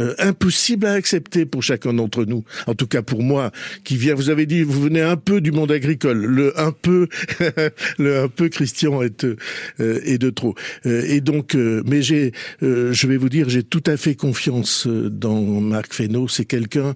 euh, 0.00 0.14
impossible 0.18 0.86
à 0.86 0.92
accepter 0.92 1.46
pour 1.46 1.62
chacun 1.62 1.92
d'entre 1.92 2.24
nous. 2.24 2.44
En 2.66 2.74
tout 2.74 2.86
cas 2.86 3.02
pour 3.02 3.22
moi, 3.22 3.50
qui 3.84 3.96
vient. 3.96 4.14
Vous 4.14 4.30
avez 4.30 4.46
dit, 4.46 4.62
vous 4.62 4.80
venez 4.80 5.00
un 5.00 5.16
peu 5.16 5.40
du 5.40 5.52
monde 5.52 5.72
agricole. 5.72 6.24
Le 6.24 6.58
un 6.58 6.72
peu, 6.72 7.08
le 7.98 8.20
un 8.20 8.28
peu 8.28 8.48
Christian 8.48 9.02
est 9.02 9.24
euh, 9.24 9.36
est 10.04 10.18
de 10.18 10.30
trop. 10.30 10.54
Euh, 10.86 11.02
et 11.06 11.20
donc, 11.20 11.54
mais 11.54 12.02
j'ai, 12.02 12.32
je 12.60 13.06
vais 13.06 13.16
vous 13.16 13.28
dire, 13.28 13.48
j'ai 13.48 13.62
tout 13.62 13.82
à 13.86 13.96
fait 13.96 14.14
confiance 14.14 14.86
dans 14.86 15.42
Marc 15.60 15.92
Fesneau. 15.92 16.28
C'est 16.28 16.44
quelqu'un. 16.44 16.94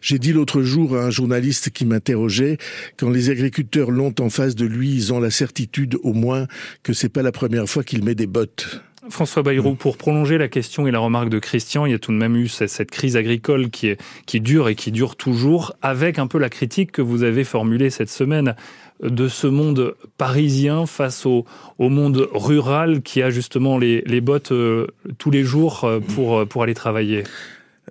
J'ai 0.00 0.18
dit 0.18 0.32
l'autre 0.32 0.62
jour 0.62 0.96
à 0.96 1.04
un 1.04 1.10
journaliste 1.10 1.70
qui 1.70 1.84
m'interrogeait 1.84 2.58
quand 2.96 3.10
les 3.10 3.30
agriculteurs 3.30 3.90
l'ont 3.90 4.14
en 4.20 4.30
face 4.30 4.54
de 4.54 4.66
lui, 4.66 4.94
ils 4.94 5.12
ont 5.12 5.20
la 5.20 5.30
certitude 5.30 5.96
au 6.02 6.12
moins 6.12 6.46
que 6.82 6.92
c'est 6.92 7.08
pas 7.08 7.22
la 7.22 7.32
première 7.32 7.68
fois 7.68 7.84
qu'il 7.84 8.04
met 8.04 8.14
des 8.14 8.26
bottes. 8.26 8.82
François 9.08 9.42
Bayrou, 9.42 9.76
pour 9.76 9.96
prolonger 9.96 10.36
la 10.36 10.48
question 10.48 10.86
et 10.86 10.90
la 10.90 10.98
remarque 10.98 11.30
de 11.30 11.38
Christian, 11.38 11.86
il 11.86 11.92
y 11.92 11.94
a 11.94 11.98
tout 11.98 12.12
de 12.12 12.18
même 12.18 12.36
eu 12.36 12.48
cette 12.48 12.90
crise 12.90 13.16
agricole 13.16 13.70
qui, 13.70 13.96
dure 14.40 14.68
et 14.68 14.74
qui 14.74 14.92
dure 14.92 15.16
toujours, 15.16 15.74
avec 15.80 16.18
un 16.18 16.26
peu 16.26 16.38
la 16.38 16.50
critique 16.50 16.92
que 16.92 17.00
vous 17.00 17.22
avez 17.22 17.44
formulée 17.44 17.88
cette 17.88 18.10
semaine 18.10 18.54
de 19.02 19.28
ce 19.28 19.46
monde 19.46 19.94
parisien 20.18 20.84
face 20.84 21.24
au, 21.24 21.46
monde 21.78 22.28
rural 22.32 23.00
qui 23.00 23.22
a 23.22 23.30
justement 23.30 23.78
les, 23.78 24.20
bottes 24.20 24.52
euh, 24.52 24.86
tous 25.16 25.30
les 25.30 25.44
jours 25.44 25.84
euh, 25.84 26.00
pour, 26.00 26.38
euh, 26.38 26.62
aller 26.62 26.74
travailler. 26.74 27.24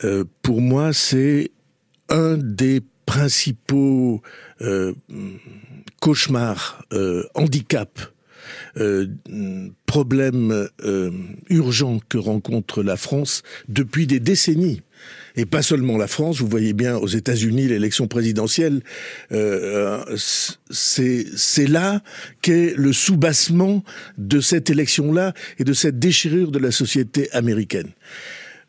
Euh, 0.04 0.26
Pour 0.44 0.62
moi, 0.62 0.94
c'est 0.94 1.50
un 2.10 2.38
des 2.38 2.82
principaux 3.08 4.22
cauchemars, 6.00 6.84
handicaps 7.34 8.12
euh, 8.78 9.08
problème 9.86 10.68
euh, 10.84 11.12
urgent 11.50 12.00
que 12.10 12.18
rencontre 12.18 12.84
la 12.84 12.98
France 12.98 13.44
depuis 13.68 14.08
des 14.08 14.20
décennies. 14.20 14.82
Et 15.36 15.46
pas 15.46 15.62
seulement 15.62 15.98
la 15.98 16.08
France, 16.08 16.42
vous 16.42 16.48
voyez 16.48 16.74
bien 16.74 16.98
aux 16.98 17.08
États-Unis 17.08 17.68
l'élection 17.68 18.08
présidentielle, 18.08 18.82
euh, 19.32 20.04
c'est 20.16 21.68
là 21.68 22.02
qu'est 22.42 22.74
le 22.76 22.92
soubassement 22.92 23.84
de 24.18 24.42
cette 24.42 24.70
élection-là 24.70 25.34
et 25.58 25.64
de 25.64 25.74
cette 25.74 26.00
déchirure 26.00 26.52
de 26.52 26.60
la 26.60 26.72
société 26.72 27.32
américaine. 27.32 27.92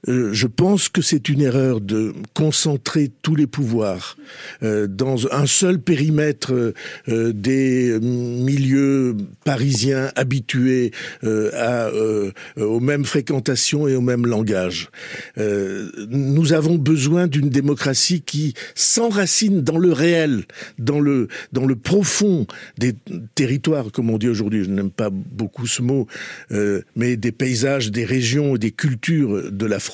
Euh, 0.09 0.33
je 0.33 0.47
pense 0.47 0.88
que 0.88 1.02
c'est 1.02 1.28
une 1.28 1.42
erreur 1.42 1.80
de 1.80 2.14
concentrer 2.35 3.11
tous 3.23 3.35
les 3.35 3.47
pouvoirs 3.47 4.16
euh, 4.62 4.87
dans 4.87 5.30
un 5.33 5.47
seul 5.47 5.78
périmètre 5.78 6.73
euh, 7.09 7.33
des 7.33 7.99
milieux 8.00 9.16
parisiens 9.45 10.11
habitués 10.16 10.92
à, 11.23 11.90
aux 12.57 12.80
mêmes 12.80 13.04
fréquentations 13.04 13.88
et 13.88 13.95
au 13.95 14.00
même 14.00 14.26
langage. 14.26 14.90
nous 15.37 16.52
avons 16.52 16.76
besoin 16.76 17.26
d'une 17.26 17.49
démocratie 17.49 18.23
qui 18.23 18.54
s'enracine 18.75 19.62
dans 19.62 19.78
le 19.78 19.92
réel, 19.92 20.45
dans 20.78 21.00
le, 21.00 21.28
dans 21.52 21.66
le 21.66 21.76
profond 21.76 22.47
des 22.78 22.95
territoires, 23.35 23.90
comme 23.92 24.11
on 24.11 24.19
dit 24.19 24.28
aujourd'hui. 24.28 24.64
Je 24.64 24.71
n'aime 24.71 24.90
pas 24.90 25.11
beaucoup 25.11 25.66
ce 25.66 25.83
mot, 25.83 26.07
mais 26.97 27.16
des 27.16 27.33
paysages, 27.33 27.90
des 27.90 28.04
régions, 28.04 28.57
des 28.57 28.71
cultures 28.71 29.50
de 29.50 29.66
la 29.66 29.78
France 29.80 29.89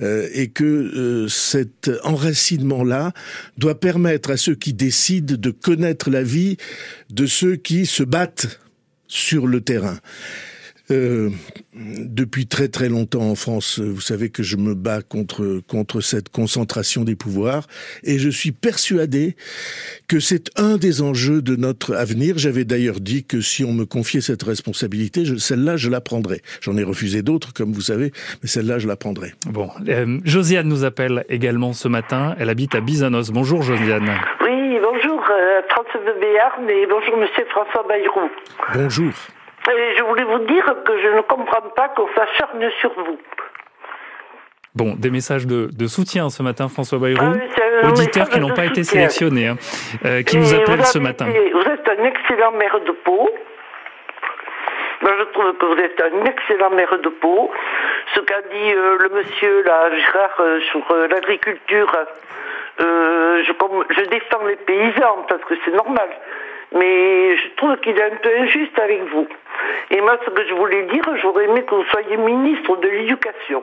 Euh, 0.00 0.28
et 0.32 0.48
que 0.48 0.64
euh, 0.64 1.28
cet 1.28 1.90
enracinement-là 2.04 3.12
doit 3.58 3.78
permettre 3.78 4.30
à 4.30 4.36
ceux 4.36 4.54
qui 4.54 4.72
décident 4.72 5.36
de 5.36 5.50
connaître 5.50 6.10
la 6.10 6.22
vie 6.22 6.56
de 7.10 7.26
ceux 7.26 7.56
qui 7.56 7.86
se 7.86 8.02
battent 8.02 8.60
sur 9.08 9.46
le 9.46 9.60
terrain. 9.60 9.98
Euh, 10.92 11.30
depuis 11.74 12.46
très 12.46 12.68
très 12.68 12.88
longtemps 12.88 13.22
en 13.22 13.34
France, 13.34 13.78
vous 13.78 14.00
savez 14.00 14.28
que 14.28 14.42
je 14.42 14.56
me 14.56 14.74
bats 14.74 15.00
contre 15.00 15.60
contre 15.66 16.00
cette 16.00 16.28
concentration 16.28 17.02
des 17.02 17.16
pouvoirs 17.16 17.66
et 18.04 18.18
je 18.18 18.28
suis 18.28 18.52
persuadé 18.52 19.36
que 20.06 20.20
c'est 20.20 20.50
un 20.58 20.76
des 20.76 21.00
enjeux 21.00 21.40
de 21.40 21.56
notre 21.56 21.94
avenir. 21.94 22.36
J'avais 22.36 22.64
d'ailleurs 22.64 23.00
dit 23.00 23.24
que 23.24 23.40
si 23.40 23.64
on 23.64 23.72
me 23.72 23.86
confiait 23.86 24.20
cette 24.20 24.42
responsabilité, 24.42 25.24
celle-là 25.38 25.76
je 25.76 25.88
la 25.88 26.00
prendrais. 26.00 26.42
J'en 26.60 26.76
ai 26.76 26.82
refusé 26.82 27.22
d'autres 27.22 27.54
comme 27.54 27.72
vous 27.72 27.80
savez, 27.80 28.12
mais 28.42 28.48
celle-là 28.48 28.78
je 28.78 28.86
la 28.86 28.96
prendrais. 28.96 29.32
Bon, 29.46 29.70
euh, 29.88 30.18
Josiane 30.24 30.68
nous 30.68 30.84
appelle 30.84 31.24
également 31.30 31.72
ce 31.72 31.88
matin. 31.88 32.34
Elle 32.38 32.50
habite 32.50 32.74
à 32.74 32.80
Bizanos. 32.80 33.30
Bonjour 33.30 33.62
Josiane. 33.62 34.10
Oui, 34.42 34.78
bonjour 34.82 35.24
euh, 35.30 35.62
François 35.70 36.00
de 36.00 36.20
Béarn 36.20 36.68
et 36.68 36.86
bonjour 36.86 37.16
Monsieur 37.16 37.46
François 37.50 37.84
Bayrou. 37.88 38.28
Bonjour. 38.74 39.12
Et 39.70 39.96
je 39.96 40.02
voulais 40.02 40.24
vous 40.24 40.40
dire 40.40 40.64
que 40.84 41.00
je 41.00 41.08
ne 41.08 41.20
comprends 41.20 41.68
pas 41.76 41.88
qu'on 41.90 42.08
s'acharne 42.14 42.68
sur 42.80 42.92
vous. 42.94 43.18
Bon, 44.74 44.94
des 44.96 45.10
messages 45.10 45.46
de, 45.46 45.68
de, 45.70 45.86
soutien 45.86 46.30
ce 46.30 46.42
matin, 46.42 46.68
François 46.68 46.98
Bayrou, 46.98 47.22
ah 47.22 47.86
auditeurs 47.86 48.28
qui 48.30 48.40
n'ont 48.40 48.54
pas 48.54 48.64
été 48.64 48.82
sélectionnés, 48.84 49.48
hein, 49.48 49.56
euh, 50.06 50.22
qui 50.22 50.38
nous 50.38 50.54
appellent 50.54 50.84
ce 50.86 50.98
matin. 50.98 51.26
vous 51.26 51.70
êtes 51.70 51.88
un 51.88 52.04
excellent 52.04 52.52
maire 52.52 52.80
de 52.80 52.92
Pau. 52.92 53.30
Moi, 55.02 55.12
je 55.18 55.24
trouve 55.32 55.52
que 55.58 55.66
vous 55.66 55.78
êtes 55.78 56.00
un 56.00 56.24
excellent 56.24 56.70
maire 56.70 56.98
de 56.98 57.08
Pau. 57.08 57.50
Ce 58.14 58.20
qu'a 58.20 58.40
dit 58.40 58.72
euh, 58.72 58.96
le 58.98 59.08
monsieur 59.10 59.62
là, 59.62 59.90
Gérard 59.94 60.40
euh, 60.40 60.60
sur 60.70 60.82
l'agriculture, 61.10 61.92
je, 62.78 63.42
je 63.44 64.04
défends 64.08 64.46
les 64.46 64.56
paysans 64.56 65.26
parce 65.28 65.44
que 65.44 65.54
c'est 65.64 65.72
normal 65.72 66.08
mais 66.74 67.36
je 67.36 67.48
trouve 67.56 67.76
qu'il 67.78 67.98
est 67.98 68.02
un 68.02 68.16
peu 68.16 68.30
injuste 68.40 68.78
avec 68.78 69.02
vous. 69.12 69.26
Et 69.90 70.00
moi, 70.00 70.18
ce 70.24 70.30
que 70.30 70.46
je 70.48 70.54
voulais 70.54 70.86
dire, 70.92 71.04
j'aurais 71.20 71.44
aimé 71.44 71.64
que 71.64 71.74
vous 71.74 71.84
soyez 71.90 72.16
ministre 72.16 72.76
de 72.76 72.88
l'Éducation. 72.88 73.62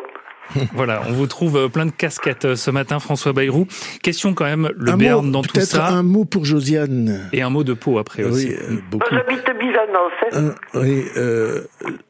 voilà, 0.74 1.02
on 1.08 1.14
vous 1.14 1.28
trouve 1.28 1.58
euh, 1.58 1.68
plein 1.68 1.86
de 1.86 1.92
casquettes 1.92 2.46
euh, 2.46 2.56
ce 2.56 2.72
matin, 2.72 3.00
François 3.00 3.34
Bayrou. 3.34 3.68
Question 4.02 4.34
quand 4.34 4.46
même, 4.46 4.70
le 4.76 4.94
Béarn 4.94 5.32
dans 5.32 5.42
tout 5.42 5.60
ça. 5.60 5.88
un 5.90 6.04
mot 6.04 6.26
pour 6.26 6.46
Josiane. 6.46 7.30
Et 7.34 7.42
un 7.42 7.50
mot 7.50 7.64
de 7.64 7.74
peau 7.74 8.00
après 8.00 8.24
aussi. 8.24 8.48
Oui, 8.48 8.56
euh, 8.56 8.78
beaucoup. 8.90 9.14
J'habite 9.14 9.46
Bizanos. 9.60 10.12
Hein. 10.32 10.56
oui, 10.74 11.06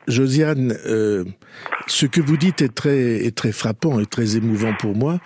Josiane, 0.08 0.74
ce 1.88 2.05
que 2.05 2.22
vous 2.22 2.38
dites 2.38 2.62
est 2.62 2.74
très, 2.74 3.25
est 3.25 3.36
très 3.36 3.51
frappant 3.51 4.00
et 4.00 4.05
très 4.05 4.38
émouvant 4.38 4.74
pour 4.74 4.96
moi. 4.96 5.17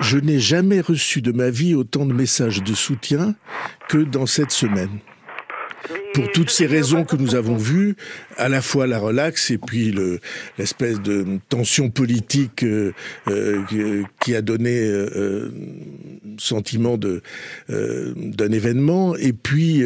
Je 0.00 0.18
n'ai 0.18 0.38
jamais 0.38 0.80
reçu 0.80 1.22
de 1.22 1.32
ma 1.32 1.50
vie 1.50 1.74
autant 1.74 2.06
de 2.06 2.12
messages 2.12 2.62
de 2.62 2.74
soutien 2.74 3.34
que 3.88 3.98
dans 3.98 4.26
cette 4.26 4.50
semaine. 4.50 5.00
Pour 6.12 6.30
toutes 6.30 6.50
ces 6.50 6.66
raisons 6.66 7.04
que 7.04 7.16
nous 7.16 7.34
avons 7.34 7.56
vues, 7.56 7.96
à 8.36 8.48
la 8.48 8.62
fois 8.62 8.86
la 8.86 8.98
relaxe 8.98 9.50
et 9.50 9.58
puis 9.58 9.94
l'espèce 10.58 11.00
de 11.00 11.38
tension 11.48 11.90
politique 11.90 12.64
euh, 12.64 12.92
euh, 13.28 14.02
qui 14.20 14.34
a 14.34 14.42
donné 14.42 14.78
euh, 14.78 15.50
sentiment 16.38 16.96
de 16.96 17.22
d'un 17.68 18.52
événement, 18.52 19.16
et 19.16 19.32
puis 19.32 19.82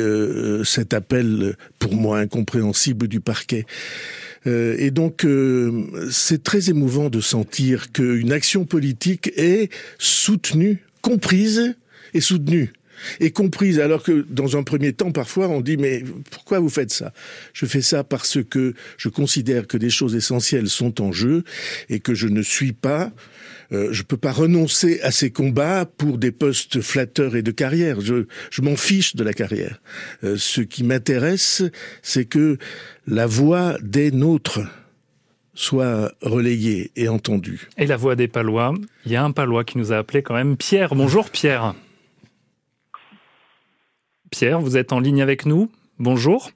cet 0.64 0.94
appel 0.94 1.56
pour 1.78 1.94
moi 1.94 2.18
incompréhensible 2.18 3.08
du 3.08 3.20
parquet. 3.20 3.66
et 4.46 4.90
donc, 4.90 5.26
c'est 6.10 6.42
très 6.42 6.70
émouvant 6.70 7.10
de 7.10 7.20
sentir 7.20 7.92
qu'une 7.92 8.32
action 8.32 8.64
politique 8.64 9.32
est 9.36 9.70
soutenue, 9.98 10.84
comprise 11.02 11.74
et 12.14 12.20
soutenue 12.20 12.72
et 13.20 13.30
comprise, 13.30 13.80
alors 13.80 14.02
que 14.02 14.26
dans 14.28 14.56
un 14.56 14.62
premier 14.62 14.92
temps, 14.92 15.12
parfois, 15.12 15.48
on 15.48 15.60
dit, 15.60 15.76
mais 15.76 16.02
pourquoi 16.30 16.60
vous 16.60 16.68
faites 16.68 16.92
ça? 16.92 17.12
Je 17.52 17.66
fais 17.66 17.82
ça 17.82 18.04
parce 18.04 18.38
que 18.42 18.74
je 18.96 19.08
considère 19.08 19.66
que 19.66 19.76
des 19.76 19.90
choses 19.90 20.14
essentielles 20.14 20.68
sont 20.68 21.00
en 21.00 21.12
jeu 21.12 21.44
et 21.88 22.00
que 22.00 22.14
je 22.14 22.28
ne 22.28 22.42
suis 22.42 22.72
pas 22.72 23.12
euh, 23.72 23.88
je 23.92 24.02
peux 24.02 24.16
pas 24.16 24.32
renoncer 24.32 25.00
à 25.02 25.10
ces 25.10 25.30
combats 25.30 25.86
pour 25.86 26.18
des 26.18 26.30
postes 26.30 26.80
flatteurs 26.80 27.36
et 27.36 27.42
de 27.42 27.50
carrière. 27.50 28.00
Je, 28.00 28.26
je 28.50 28.62
m'en 28.62 28.76
fiche 28.76 29.16
de 29.16 29.24
la 29.24 29.32
carrière. 29.32 29.80
Euh, 30.24 30.36
ce 30.38 30.60
qui 30.60 30.84
m'intéresse, 30.84 31.62
c'est 32.02 32.26
que 32.26 32.58
la 33.06 33.26
voix 33.26 33.76
des 33.82 34.10
nôtres 34.10 34.60
soit 35.54 36.12
relayée 36.20 36.92
et 36.96 37.08
entendue. 37.08 37.68
Et 37.78 37.86
la 37.86 37.96
voix 37.96 38.14
des 38.14 38.28
Palois, 38.28 38.74
il 39.06 39.12
y 39.12 39.16
a 39.16 39.24
un 39.24 39.32
Palois 39.32 39.64
qui 39.64 39.78
nous 39.78 39.92
a 39.92 39.96
appelé 39.96 40.22
quand 40.22 40.34
même 40.34 40.56
Pierre. 40.56 40.94
Bonjour 40.94 41.30
Pierre. 41.30 41.74
Pierre, 44.30 44.60
vous 44.60 44.76
êtes 44.76 44.92
en 44.92 45.00
ligne 45.00 45.22
avec 45.22 45.46
nous. 45.46 45.70
Bonjour. 45.98 46.50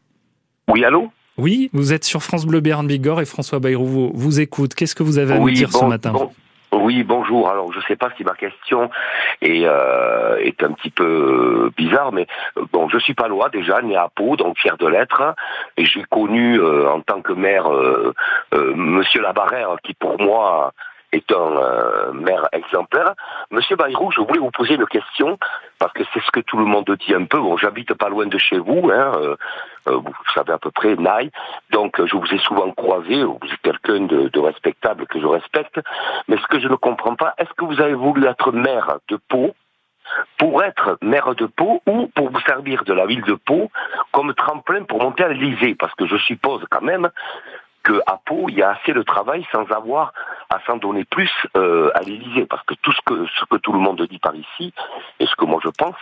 Oui, 0.68 0.84
allô 0.84 1.10
Oui, 1.38 1.70
vous 1.72 1.92
êtes 1.92 2.04
sur 2.04 2.22
France 2.22 2.46
Bleu 2.46 2.60
Béarn 2.60 2.86
Bigorre 2.86 3.20
et 3.20 3.24
François 3.26 3.58
Bayrou 3.58 4.10
vous, 4.14 4.40
écoute. 4.40 4.74
Qu'est-ce 4.74 4.94
que 4.94 5.02
vous 5.02 5.18
avez 5.18 5.34
à 5.34 5.38
nous 5.38 5.50
dire 5.50 5.72
ce 5.72 5.84
matin 5.84 6.12
Oui, 6.72 7.02
bonjour. 7.02 7.48
Alors, 7.48 7.72
je 7.72 7.78
ne 7.78 7.84
sais 7.84 7.96
pas 7.96 8.10
si 8.16 8.24
ma 8.24 8.34
question 8.34 8.90
est, 9.40 9.64
euh, 9.64 10.36
est 10.38 10.62
un 10.62 10.72
petit 10.72 10.90
peu 10.90 11.70
bizarre, 11.76 12.12
mais 12.12 12.26
euh, 12.56 12.64
bon, 12.72 12.88
je 12.88 12.98
suis 12.98 13.14
palois 13.14 13.48
déjà, 13.48 13.80
né 13.82 13.96
à 13.96 14.08
Pau, 14.14 14.36
donc 14.36 14.58
fier 14.58 14.76
de 14.76 14.86
l'être, 14.86 15.34
et 15.76 15.84
j'ai 15.84 16.04
connu 16.10 16.58
euh, 16.60 16.90
en 16.90 17.00
tant 17.00 17.22
que 17.22 17.32
maire 17.32 17.68
Monsieur 18.52 19.22
Labarère, 19.22 19.76
qui 19.82 19.94
pour 19.94 20.20
moi 20.20 20.72
est 21.12 21.32
un 21.32 21.56
euh, 21.56 22.12
maire 22.12 22.48
exemplaire. 22.52 23.14
Monsieur 23.50 23.76
Bayrou, 23.76 24.10
je 24.12 24.20
voulais 24.20 24.38
vous 24.38 24.50
poser 24.50 24.74
une 24.74 24.86
question, 24.86 25.38
parce 25.78 25.92
que 25.92 26.02
c'est 26.12 26.22
ce 26.22 26.30
que 26.30 26.40
tout 26.40 26.56
le 26.56 26.64
monde 26.64 26.90
dit 27.06 27.14
un 27.14 27.24
peu. 27.24 27.38
Bon, 27.38 27.56
j'habite 27.56 27.94
pas 27.94 28.08
loin 28.08 28.26
de 28.26 28.38
chez 28.38 28.58
vous, 28.58 28.90
hein, 28.92 29.12
euh, 29.16 29.36
euh, 29.88 29.96
vous 29.96 30.14
savez 30.34 30.52
à 30.52 30.58
peu 30.58 30.70
près, 30.70 30.94
Naï. 30.96 31.30
Donc, 31.70 32.04
je 32.04 32.16
vous 32.16 32.32
ai 32.32 32.38
souvent 32.38 32.70
croisé, 32.72 33.24
vous 33.24 33.38
êtes 33.44 33.60
quelqu'un 33.62 34.00
de, 34.06 34.28
de, 34.28 34.40
respectable 34.40 35.06
que 35.06 35.20
je 35.20 35.26
respecte. 35.26 35.80
Mais 36.28 36.36
ce 36.36 36.46
que 36.46 36.60
je 36.60 36.68
ne 36.68 36.76
comprends 36.76 37.16
pas, 37.16 37.34
est-ce 37.38 37.52
que 37.56 37.64
vous 37.64 37.80
avez 37.80 37.94
voulu 37.94 38.26
être 38.26 38.52
maire 38.52 38.98
de 39.08 39.16
Pau 39.28 39.54
pour 40.38 40.62
être 40.64 40.98
maire 41.02 41.34
de 41.34 41.46
Pau 41.46 41.82
ou 41.86 42.08
pour 42.14 42.30
vous 42.30 42.40
servir 42.40 42.84
de 42.84 42.92
la 42.92 43.06
ville 43.06 43.22
de 43.22 43.34
Pau 43.34 43.70
comme 44.12 44.34
tremplin 44.34 44.84
pour 44.84 45.02
monter 45.02 45.24
à 45.24 45.28
l'Élysée? 45.28 45.74
Parce 45.74 45.94
que 45.94 46.06
je 46.06 46.16
suppose 46.16 46.64
quand 46.70 46.82
même 46.82 47.10
qu'à 47.84 48.20
Pau, 48.24 48.46
il 48.48 48.56
y 48.56 48.62
a 48.62 48.70
assez 48.70 48.92
de 48.92 49.02
travail 49.02 49.46
sans 49.52 49.64
avoir 49.70 50.12
à 50.50 50.58
s'en 50.66 50.76
donner 50.76 51.04
plus 51.04 51.30
euh, 51.56 51.90
à 51.94 52.00
l'Élysée. 52.00 52.46
Parce 52.46 52.64
que 52.64 52.74
tout 52.74 52.92
ce 52.92 53.00
que, 53.04 53.26
ce 53.38 53.44
que 53.44 53.56
tout 53.56 53.72
le 53.72 53.78
monde 53.78 54.02
dit 54.02 54.18
par 54.18 54.34
ici, 54.34 54.72
et 55.18 55.26
ce 55.26 55.34
que 55.36 55.44
moi 55.44 55.60
je 55.62 55.70
pense, 55.70 55.96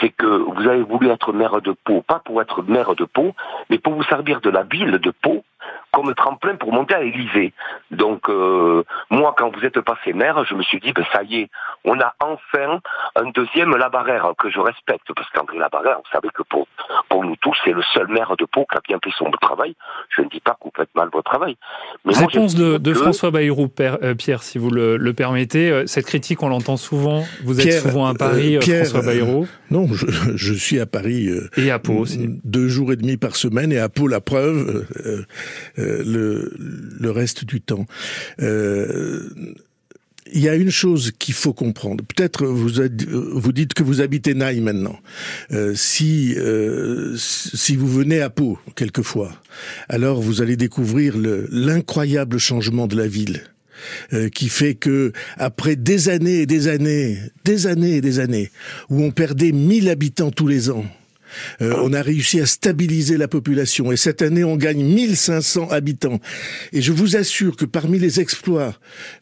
c'est 0.00 0.10
que 0.10 0.26
vous 0.26 0.66
avez 0.68 0.82
voulu 0.82 1.08
être 1.08 1.32
maire 1.32 1.60
de 1.60 1.72
Pau, 1.72 2.02
pas 2.02 2.20
pour 2.20 2.40
être 2.40 2.62
maire 2.62 2.94
de 2.94 3.04
Pau, 3.04 3.34
mais 3.68 3.78
pour 3.78 3.94
vous 3.94 4.04
servir 4.04 4.40
de 4.40 4.50
la 4.50 4.62
ville 4.62 4.98
de 4.98 5.10
Pau 5.10 5.44
comme 5.92 6.14
tremplin 6.14 6.56
pour 6.56 6.72
monter 6.72 6.94
à 6.94 7.00
l'Élysée. 7.00 7.52
Donc 7.90 8.28
euh, 8.28 8.84
moi, 9.10 9.34
quand 9.36 9.54
vous 9.54 9.64
êtes 9.64 9.80
passé 9.80 10.12
maire, 10.12 10.44
je 10.44 10.54
me 10.54 10.62
suis 10.62 10.80
dit, 10.80 10.92
ben 10.92 11.04
ça 11.12 11.22
y 11.22 11.42
est, 11.42 11.50
on 11.84 11.98
a 12.00 12.14
enfin 12.20 12.80
un 13.16 13.30
deuxième 13.30 13.76
Labarère 13.76 14.32
que 14.38 14.50
je 14.50 14.60
respecte, 14.60 15.12
parce 15.14 15.28
qu'André 15.30 15.58
Labarère, 15.58 15.98
vous 15.98 16.10
savez 16.12 16.28
que 16.34 16.42
pour, 16.42 16.66
pour 17.08 17.24
nous 17.24 17.36
tous, 17.36 17.56
c'est 17.64 17.72
le 17.72 17.82
seul 17.94 18.08
maire 18.08 18.36
de 18.36 18.44
Pau 18.44 18.66
qui 18.70 18.76
a 18.76 18.80
bien 18.86 18.98
fait 19.02 19.10
son 19.16 19.30
travail. 19.40 19.74
Je 20.10 20.22
ne 20.22 20.28
dis 20.28 20.40
pas 20.40 20.52
que 20.52 20.64
vous 20.64 20.72
faites 20.76 20.94
mal 20.94 21.08
votre 21.12 21.30
travail. 21.30 21.56
Mais 22.04 22.14
Réponse 22.14 22.54
de, 22.54 22.78
de 22.78 22.94
François 22.94 23.30
Bayrou, 23.30 23.68
euh, 23.80 24.14
Pierre, 24.14 24.42
si 24.42 24.58
vous 24.58 24.70
le, 24.70 24.96
le, 24.96 25.12
permettez. 25.12 25.70
Euh, 25.70 25.86
cette 25.86 26.06
critique, 26.06 26.42
on 26.42 26.48
l'entend 26.48 26.76
souvent. 26.76 27.22
Vous 27.44 27.60
êtes 27.60 27.80
souvent 27.80 28.06
à 28.06 28.14
Paris, 28.14 28.58
François 28.60 29.02
Bayrou. 29.02 29.46
Non, 29.70 29.88
je, 29.92 30.06
je, 30.36 30.54
suis 30.54 30.80
à 30.80 30.86
Paris. 30.86 31.28
et 31.56 31.70
à 31.70 31.78
Pau 31.78 31.94
aussi. 31.94 32.28
Deux 32.44 32.68
jours 32.68 32.92
et 32.92 32.96
demi 32.96 33.16
par 33.16 33.36
semaine, 33.36 33.72
et 33.72 33.78
à 33.78 33.88
Pau, 33.88 34.08
la 34.08 34.20
preuve. 34.20 34.86
Euh, 35.78 36.02
le, 36.04 36.52
le, 36.98 37.10
reste 37.10 37.44
du 37.44 37.60
temps. 37.60 37.86
Euh, 38.40 39.28
il 40.32 40.40
y 40.40 40.48
a 40.48 40.54
une 40.54 40.70
chose 40.70 41.12
qu'il 41.18 41.34
faut 41.34 41.52
comprendre. 41.52 42.04
Peut-être 42.04 42.46
vous 42.46 42.70
vous 43.32 43.52
dites 43.52 43.74
que 43.74 43.82
vous 43.82 44.00
habitez 44.00 44.34
Naï 44.34 44.60
maintenant. 44.60 44.98
Euh, 45.50 45.74
si 45.74 46.34
euh, 46.36 47.14
si 47.16 47.74
vous 47.74 47.88
venez 47.88 48.20
à 48.20 48.30
Pau 48.30 48.58
quelquefois, 48.76 49.32
alors 49.88 50.20
vous 50.20 50.42
allez 50.42 50.56
découvrir 50.56 51.14
l'incroyable 51.16 52.38
changement 52.38 52.86
de 52.86 52.96
la 52.96 53.08
ville. 53.08 53.42
Euh, 54.12 54.28
qui 54.28 54.48
fait 54.48 54.74
que 54.74 55.12
après 55.36 55.76
des 55.76 56.08
années 56.08 56.40
et 56.40 56.46
des 56.46 56.68
années, 56.68 57.18
des 57.44 57.66
années 57.66 57.96
et 57.96 58.00
des 58.00 58.18
années, 58.18 58.50
où 58.88 59.02
on 59.02 59.10
perdait 59.10 59.52
1000 59.52 59.88
habitants 59.88 60.30
tous 60.30 60.46
les 60.46 60.70
ans, 60.70 60.84
euh, 61.62 61.74
on 61.82 61.92
a 61.92 62.02
réussi 62.02 62.40
à 62.40 62.46
stabiliser 62.46 63.16
la 63.16 63.28
population 63.28 63.92
et 63.92 63.96
cette 63.96 64.22
année 64.22 64.44
on 64.44 64.56
gagne 64.56 64.84
1500 64.84 65.68
habitants. 65.70 66.20
Et 66.72 66.82
je 66.82 66.92
vous 66.92 67.16
assure 67.16 67.56
que 67.56 67.64
parmi 67.64 67.98
les 67.98 68.20
exploits 68.20 68.74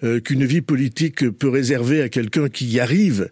euh, 0.03 0.21
qu'une 0.21 0.45
vie 0.45 0.61
politique 0.61 1.29
peut 1.31 1.49
réserver 1.49 2.03
à 2.03 2.09
quelqu'un 2.09 2.49
qui 2.49 2.67
y 2.67 2.81
arrive, 2.81 3.31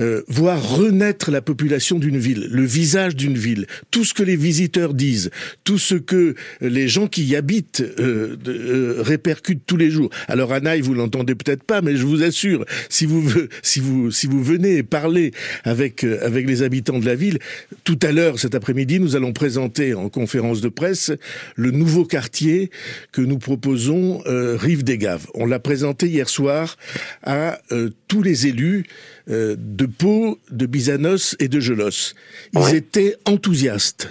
euh, 0.00 0.22
voir 0.28 0.76
renaître 0.76 1.30
la 1.30 1.42
population 1.42 1.98
d'une 1.98 2.18
ville, 2.18 2.48
le 2.50 2.64
visage 2.64 3.16
d'une 3.16 3.36
ville, 3.36 3.66
tout 3.90 4.04
ce 4.04 4.14
que 4.14 4.22
les 4.22 4.36
visiteurs 4.36 4.94
disent, 4.94 5.30
tout 5.64 5.78
ce 5.78 5.94
que 5.94 6.34
les 6.60 6.88
gens 6.88 7.06
qui 7.06 7.24
y 7.24 7.36
habitent 7.36 7.82
répercutent 7.98 9.66
tous 9.66 9.76
les 9.76 9.90
jours. 9.90 10.10
Alors 10.28 10.52
Anaï, 10.52 10.80
vous 10.80 10.94
l'entendez 10.94 11.34
peut-être 11.34 11.64
pas, 11.64 11.82
mais 11.82 11.96
je 11.96 12.04
vous 12.04 12.22
assure, 12.22 12.64
si 12.88 13.06
vous 13.06 13.28
si 13.62 13.80
vous 13.80 14.10
si 14.10 14.26
vous 14.26 14.42
venez 14.42 14.82
parler 14.82 15.32
avec 15.64 16.04
avec 16.04 16.46
les 16.46 16.62
habitants 16.62 16.98
de 16.98 17.06
la 17.06 17.14
ville, 17.14 17.38
tout 17.84 17.98
à 18.02 18.09
l'heure, 18.12 18.38
cet 18.38 18.54
après-midi, 18.54 18.98
nous 18.98 19.16
allons 19.16 19.32
présenter 19.32 19.94
en 19.94 20.08
conférence 20.08 20.60
de 20.60 20.68
presse 20.68 21.12
le 21.56 21.70
nouveau 21.70 22.04
quartier 22.04 22.70
que 23.12 23.20
nous 23.20 23.38
proposons, 23.38 24.22
euh, 24.26 24.56
Rive 24.56 24.84
des 24.84 24.98
Gaves. 24.98 25.26
On 25.34 25.46
l'a 25.46 25.58
présenté 25.58 26.08
hier 26.08 26.28
soir 26.28 26.76
à 27.22 27.60
euh, 27.72 27.90
tous 28.08 28.22
les 28.22 28.46
élus 28.46 28.86
euh, 29.28 29.54
de 29.58 29.86
Pau, 29.86 30.38
de 30.50 30.66
Bizanos 30.66 31.36
et 31.38 31.48
de 31.48 31.60
Gelos. 31.60 32.14
Ils 32.54 32.74
étaient 32.74 33.16
enthousiastes. 33.26 34.08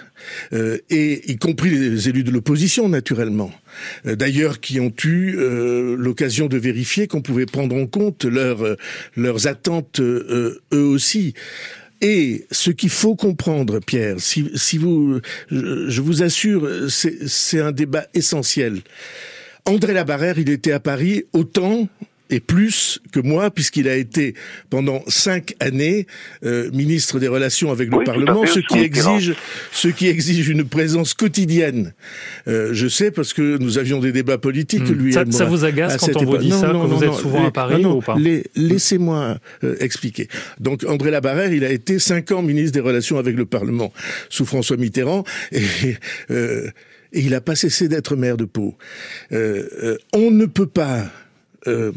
et 0.51 1.31
y 1.31 1.37
compris 1.37 1.69
les 1.69 2.09
élus 2.09 2.23
de 2.23 2.31
l'opposition 2.31 2.89
naturellement. 2.89 3.51
D'ailleurs, 4.03 4.59
qui 4.59 4.79
ont 4.79 4.93
eu 5.05 5.37
l'occasion 5.97 6.47
de 6.47 6.57
vérifier 6.57 7.07
qu'on 7.07 7.21
pouvait 7.21 7.45
prendre 7.45 7.75
en 7.75 7.85
compte 7.87 8.25
leurs 8.25 9.47
attentes 9.47 10.01
eux 10.01 10.61
aussi. 10.71 11.33
Et 12.01 12.45
ce 12.51 12.71
qu'il 12.71 12.89
faut 12.89 13.15
comprendre, 13.15 13.79
Pierre, 13.79 14.19
si, 14.19 14.49
si 14.55 14.77
vous, 14.77 15.19
je, 15.49 16.01
vous 16.01 16.23
assure, 16.23 16.67
c'est 16.89 17.59
un 17.59 17.71
débat 17.71 18.05
essentiel. 18.13 18.81
André 19.65 19.93
Labarère, 19.93 20.39
il 20.39 20.49
était 20.49 20.71
à 20.71 20.79
Paris 20.79 21.25
autant 21.33 21.87
et 22.29 22.39
plus 22.39 22.99
que 23.11 23.19
moi, 23.19 23.51
puisqu'il 23.51 23.87
a 23.87 23.95
été 23.95 24.35
pendant 24.69 25.03
cinq 25.07 25.55
années 25.59 26.07
euh, 26.43 26.69
ministre 26.71 27.19
des 27.19 27.27
Relations 27.27 27.71
avec 27.71 27.89
le 27.89 28.03
Parlement, 28.03 28.45
ce 28.45 28.59
qui 28.59 28.79
exige, 28.79 29.35
ce 29.71 29.87
qui 29.87 30.07
exige 30.07 30.49
une 30.49 30.63
présence 30.63 31.13
quotidienne. 31.13 31.93
Euh, 32.47 32.69
je 32.73 32.87
sais 32.87 33.11
parce 33.11 33.33
que 33.33 33.57
nous 33.57 33.77
avions 33.77 33.99
des 33.99 34.11
débats 34.11 34.37
politiques. 34.37 34.89
Hmm. 34.89 34.93
Lui 34.93 35.13
ça, 35.13 35.23
ça 35.29 35.45
vous 35.45 35.65
agace 35.65 35.97
quand 35.97 36.21
on 36.21 36.25
vous 36.25 36.37
dit 36.37 36.51
ça, 36.51 36.73
non, 36.73 36.85
vous 36.85 37.03
êtes 37.03 37.13
souvent 37.13 37.45
à 37.45 37.51
Paris 37.51 37.85
ou 37.85 38.01
pas? 38.01 38.17
Laissez-moi 38.55 39.37
euh, 39.63 39.75
expliquer. 39.79 40.27
Donc 40.59 40.83
André 40.87 41.11
Labarère, 41.11 41.53
il 41.53 41.63
a 41.63 41.71
été 41.71 41.99
cinq 41.99 42.31
ans 42.31 42.41
ministre 42.41 42.73
des 42.73 42.79
Relations 42.79 43.17
avec 43.17 43.35
le 43.35 43.45
Parlement 43.45 43.91
sous 44.29 44.45
François 44.45 44.77
Mitterrand 44.77 45.23
et 45.51 45.95
euh, 46.31 46.69
et 47.11 47.21
il 47.21 47.31
n'a 47.31 47.41
pas 47.41 47.55
cessé 47.55 47.87
d'être 47.87 48.15
maire 48.15 48.37
de 48.37 48.45
Pau. 48.45 48.77
Euh, 49.31 49.97
on 50.13 50.31
ne 50.31 50.45
peut 50.45 50.67
pas 50.67 51.05
euh, 51.67 51.91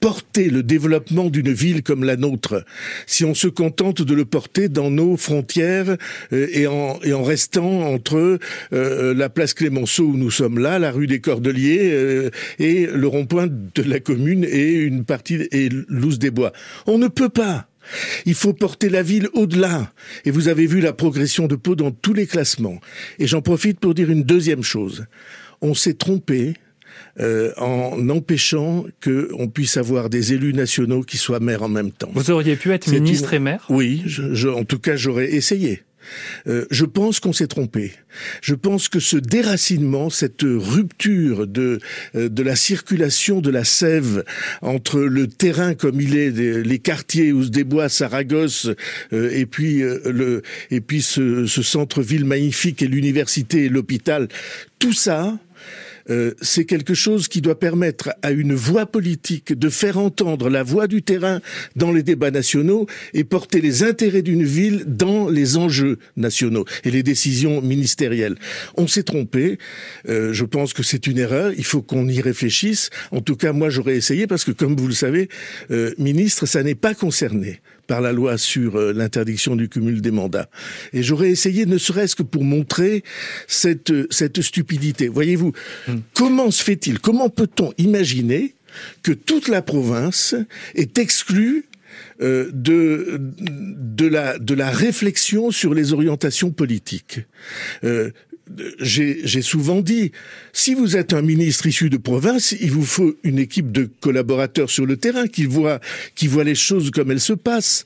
porter 0.00 0.48
le 0.48 0.62
développement 0.62 1.28
d'une 1.28 1.52
ville 1.52 1.82
comme 1.82 2.04
la 2.04 2.16
nôtre, 2.16 2.64
si 3.06 3.24
on 3.24 3.34
se 3.34 3.48
contente 3.48 4.00
de 4.00 4.14
le 4.14 4.24
porter 4.24 4.68
dans 4.68 4.90
nos 4.90 5.18
frontières 5.18 5.96
euh, 6.32 6.46
et, 6.52 6.66
en, 6.66 6.98
et 7.02 7.12
en 7.12 7.22
restant 7.22 7.82
entre 7.82 8.38
euh, 8.72 9.14
la 9.14 9.28
place 9.28 9.52
Clémenceau 9.52 10.04
où 10.04 10.16
nous 10.16 10.30
sommes 10.30 10.58
là, 10.58 10.78
la 10.78 10.90
rue 10.90 11.06
des 11.06 11.20
Cordeliers 11.20 11.90
euh, 11.92 12.30
et 12.58 12.86
le 12.86 13.06
rond-point 13.06 13.48
de 13.48 13.82
la 13.82 14.00
commune 14.00 14.44
et 14.44 14.72
une 14.72 15.04
partie 15.04 15.46
et 15.52 15.68
Louse 15.88 16.18
des 16.18 16.30
Bois. 16.30 16.52
On 16.86 16.96
ne 16.96 17.08
peut 17.08 17.28
pas. 17.28 17.68
Il 18.24 18.34
faut 18.34 18.52
porter 18.52 18.88
la 18.88 19.02
ville 19.02 19.28
au-delà. 19.32 19.92
Et 20.24 20.30
vous 20.30 20.48
avez 20.48 20.66
vu 20.66 20.80
la 20.80 20.92
progression 20.92 21.46
de 21.46 21.56
Pau 21.56 21.74
dans 21.74 21.90
tous 21.90 22.12
les 22.12 22.26
classements. 22.26 22.80
Et 23.18 23.26
j'en 23.26 23.42
profite 23.42 23.80
pour 23.80 23.94
dire 23.94 24.10
une 24.10 24.22
deuxième 24.22 24.62
chose. 24.62 25.06
On 25.60 25.74
s'est 25.74 25.94
trompé 25.94 26.54
euh, 27.18 27.52
en 27.56 28.08
empêchant 28.08 28.84
qu'on 29.02 29.48
puisse 29.48 29.76
avoir 29.76 30.10
des 30.10 30.32
élus 30.32 30.54
nationaux 30.54 31.02
qui 31.02 31.16
soient 31.16 31.40
maires 31.40 31.62
en 31.62 31.68
même 31.68 31.90
temps. 31.90 32.10
Vous 32.14 32.30
auriez 32.30 32.56
pu 32.56 32.72
être 32.72 32.90
ministre 32.90 33.34
et 33.34 33.38
maire? 33.38 33.64
Oui, 33.68 34.02
je, 34.06 34.48
en 34.48 34.64
tout 34.64 34.78
cas 34.78 34.96
j'aurais 34.96 35.32
essayé. 35.32 35.82
Euh, 36.46 36.64
je 36.70 36.84
pense 36.84 37.20
qu'on 37.20 37.32
s'est 37.32 37.46
trompé. 37.46 37.92
Je 38.40 38.54
pense 38.54 38.88
que 38.88 39.00
ce 39.00 39.16
déracinement, 39.16 40.10
cette 40.10 40.42
rupture 40.42 41.46
de 41.46 41.78
euh, 42.14 42.28
de 42.28 42.42
la 42.42 42.56
circulation 42.56 43.40
de 43.40 43.50
la 43.50 43.64
sève 43.64 44.24
entre 44.62 45.00
le 45.00 45.26
terrain 45.26 45.74
comme 45.74 46.00
il 46.00 46.16
est, 46.16 46.30
les 46.30 46.78
quartiers 46.78 47.32
où 47.32 47.44
se 47.44 47.50
débois 47.50 47.88
Saragosse, 47.88 48.70
euh, 49.12 49.30
et 49.32 49.46
puis 49.46 49.80
le 49.80 50.42
et 50.70 50.80
puis 50.80 51.02
ce, 51.02 51.46
ce 51.46 51.62
centre-ville 51.62 52.24
magnifique 52.24 52.82
et 52.82 52.86
l'université 52.86 53.64
et 53.64 53.68
l'hôpital, 53.68 54.28
tout 54.78 54.92
ça, 54.92 55.38
euh, 56.10 56.34
c'est 56.40 56.64
quelque 56.64 56.94
chose 56.94 57.28
qui 57.28 57.40
doit 57.40 57.58
permettre 57.58 58.10
à 58.22 58.30
une 58.30 58.54
voix 58.54 58.86
politique 58.86 59.52
de 59.52 59.68
faire 59.68 59.98
entendre 59.98 60.50
la 60.50 60.62
voix 60.62 60.86
du 60.86 61.02
terrain 61.02 61.40
dans 61.76 61.92
les 61.92 62.02
débats 62.02 62.30
nationaux 62.30 62.86
et 63.14 63.24
porter 63.24 63.60
les 63.60 63.82
intérêts 63.82 64.22
d'une 64.22 64.44
ville 64.44 64.84
dans 64.86 65.28
les 65.28 65.56
enjeux 65.56 65.98
nationaux 66.16 66.64
et 66.84 66.90
les 66.90 67.02
décisions 67.02 67.60
ministérielles. 67.60 68.36
On 68.76 68.86
s'est 68.86 69.02
trompé. 69.02 69.58
Euh, 70.08 70.32
je 70.32 70.44
pense 70.44 70.72
que 70.72 70.82
c'est 70.82 71.06
une 71.06 71.18
erreur. 71.18 71.52
Il 71.56 71.64
faut 71.64 71.82
qu'on 71.82 72.08
y 72.08 72.20
réfléchisse. 72.20 72.90
En 73.10 73.20
tout 73.20 73.36
cas, 73.36 73.52
moi, 73.52 73.70
j'aurais 73.70 73.96
essayé 73.96 74.26
parce 74.26 74.44
que, 74.44 74.52
comme 74.52 74.76
vous 74.76 74.88
le 74.88 74.94
savez, 74.94 75.28
euh, 75.70 75.94
ministre, 75.98 76.46
ça 76.46 76.62
n'est 76.62 76.74
pas 76.74 76.94
concerné 76.94 77.60
par 77.90 78.00
la 78.00 78.12
loi 78.12 78.38
sur 78.38 78.76
euh, 78.76 78.92
l'interdiction 78.92 79.56
du 79.56 79.68
cumul 79.68 80.00
des 80.00 80.12
mandats. 80.12 80.48
Et 80.92 81.02
j'aurais 81.02 81.30
essayé, 81.30 81.66
ne 81.66 81.76
serait-ce 81.76 82.14
que 82.14 82.22
pour 82.22 82.44
montrer 82.44 83.02
cette, 83.48 83.92
cette 84.12 84.42
stupidité. 84.42 85.08
Voyez-vous, 85.08 85.52
hmm. 85.88 85.96
comment 86.14 86.52
se 86.52 86.62
fait-il, 86.62 87.00
comment 87.00 87.30
peut-on 87.30 87.72
imaginer 87.78 88.54
que 89.02 89.10
toute 89.10 89.48
la 89.48 89.60
province 89.60 90.36
est 90.76 90.98
exclue 90.98 91.64
euh, 92.20 92.48
de, 92.52 93.18
de, 93.18 94.06
la, 94.06 94.38
de 94.38 94.54
la 94.54 94.70
réflexion 94.70 95.50
sur 95.50 95.74
les 95.74 95.92
orientations 95.92 96.52
politiques? 96.52 97.18
Euh, 97.82 98.12
j'ai 98.80 99.42
souvent 99.42 99.80
dit, 99.80 100.12
si 100.52 100.74
vous 100.74 100.96
êtes 100.96 101.12
un 101.12 101.22
ministre 101.22 101.66
issu 101.66 101.90
de 101.90 101.96
province, 101.96 102.52
il 102.60 102.70
vous 102.70 102.84
faut 102.84 103.14
une 103.22 103.38
équipe 103.38 103.72
de 103.72 103.88
collaborateurs 104.00 104.70
sur 104.70 104.86
le 104.86 104.96
terrain 104.96 105.26
qui 105.26 105.44
voient, 105.44 105.80
qui 106.14 106.26
voient 106.26 106.44
les 106.44 106.54
choses 106.54 106.90
comme 106.90 107.10
elles 107.10 107.20
se 107.20 107.32
passent. 107.32 107.84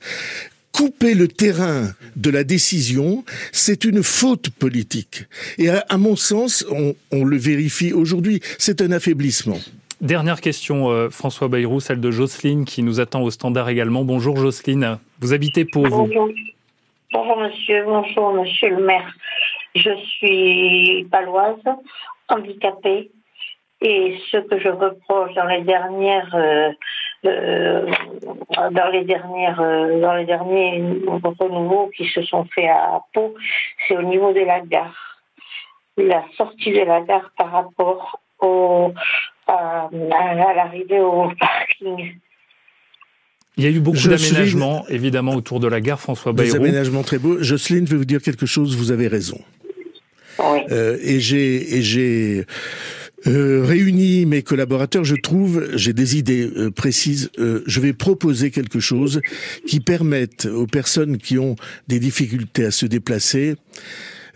Couper 0.71 1.13
le 1.13 1.29
terrain 1.29 1.93
de 2.17 2.29
la 2.29 2.43
décision, 2.43 3.23
c'est 3.53 3.85
une 3.85 4.03
faute 4.03 4.49
politique. 4.49 5.23
Et 5.57 5.69
à, 5.69 5.97
mon 5.97 6.17
sens, 6.17 6.65
on, 6.69 6.95
on 7.11 7.23
le 7.23 7.37
vérifie 7.37 7.93
aujourd'hui, 7.93 8.41
c'est 8.57 8.81
un 8.81 8.91
affaiblissement. 8.91 9.59
Dernière 10.01 10.41
question, 10.41 10.89
euh, 10.89 11.09
François 11.09 11.47
Bayrou, 11.47 11.79
celle 11.79 12.01
de 12.01 12.11
Jocelyne 12.11 12.65
qui 12.65 12.83
nous 12.83 12.99
attend 12.99 13.21
au 13.21 13.31
standard 13.31 13.69
également. 13.69 14.03
Bonjour 14.03 14.35
Jocelyne, 14.35 14.97
vous 15.21 15.33
habitez 15.33 15.63
pour 15.63 15.87
vous 15.87 16.09
Bonjour 17.13 17.37
monsieur, 17.37 17.83
bonjour 17.85 18.33
monsieur 18.33 18.69
le 18.69 18.85
maire. 18.85 19.15
Je 19.75 19.91
suis 20.17 21.05
paloise, 21.11 21.61
handicapée, 22.29 23.11
et 23.81 24.17
ce 24.31 24.37
que 24.37 24.57
je 24.59 24.69
reproche 24.69 25.33
dans 25.35 25.45
les 25.45 25.61
dernières, 25.61 26.33
euh, 26.33 26.71
euh, 27.25 27.91
dans 28.71 28.87
les 28.91 29.03
dernières, 29.03 29.59
euh, 29.59 29.99
dans 29.99 30.15
les 30.15 30.25
derniers 30.25 30.81
renouveaux 31.07 31.91
qui 31.95 32.07
se 32.07 32.21
sont 32.23 32.45
faits 32.45 32.69
à 32.69 33.01
Pau, 33.13 33.35
c'est 33.87 33.97
au 33.97 34.01
niveau 34.01 34.31
de 34.33 34.39
la 34.39 34.61
gare, 34.61 35.19
la 35.97 36.23
sortie 36.37 36.71
de 36.71 36.79
la 36.79 37.01
gare 37.01 37.31
par 37.37 37.51
rapport 37.51 38.19
au, 38.39 38.93
à, 39.47 39.89
à 39.89 40.53
l'arrivée 40.53 41.01
au 41.01 41.31
parking. 41.37 42.15
Il 43.57 43.63
y 43.63 43.67
a 43.67 43.69
eu 43.69 43.79
beaucoup 43.79 43.97
d'aménagements, 43.97 44.85
évidemment, 44.87 45.33
autour 45.33 45.59
de 45.59 45.67
la 45.67 45.79
gare 45.79 45.99
François 45.99 46.33
Bayrou. 46.33 46.49
Des 46.49 46.55
aménagements 46.57 47.03
très 47.03 47.19
beaux. 47.19 47.41
Jocelyne, 47.41 47.85
je 47.87 47.91
vais 47.91 47.97
vous 47.97 48.05
dire 48.05 48.21
quelque 48.21 48.45
chose, 48.45 48.75
vous 48.75 48.91
avez 48.91 49.07
raison. 49.07 49.39
Euh, 50.39 50.97
et 51.01 51.19
j'ai 51.19 52.45
euh, 53.27 53.63
réuni 53.65 54.25
mes 54.25 54.43
collaborateurs, 54.43 55.03
je 55.03 55.15
trouve, 55.15 55.67
j'ai 55.73 55.93
des 55.93 56.17
idées 56.17 56.47
euh, 56.55 56.69
précises. 56.69 57.31
Euh, 57.39 57.63
je 57.65 57.79
vais 57.79 57.93
proposer 57.93 58.51
quelque 58.51 58.79
chose 58.79 59.21
qui 59.67 59.79
permette 59.79 60.45
aux 60.45 60.67
personnes 60.67 61.17
qui 61.17 61.39
ont 61.39 61.55
des 61.87 61.99
difficultés 61.99 62.65
à 62.65 62.71
se 62.71 62.85
déplacer 62.85 63.55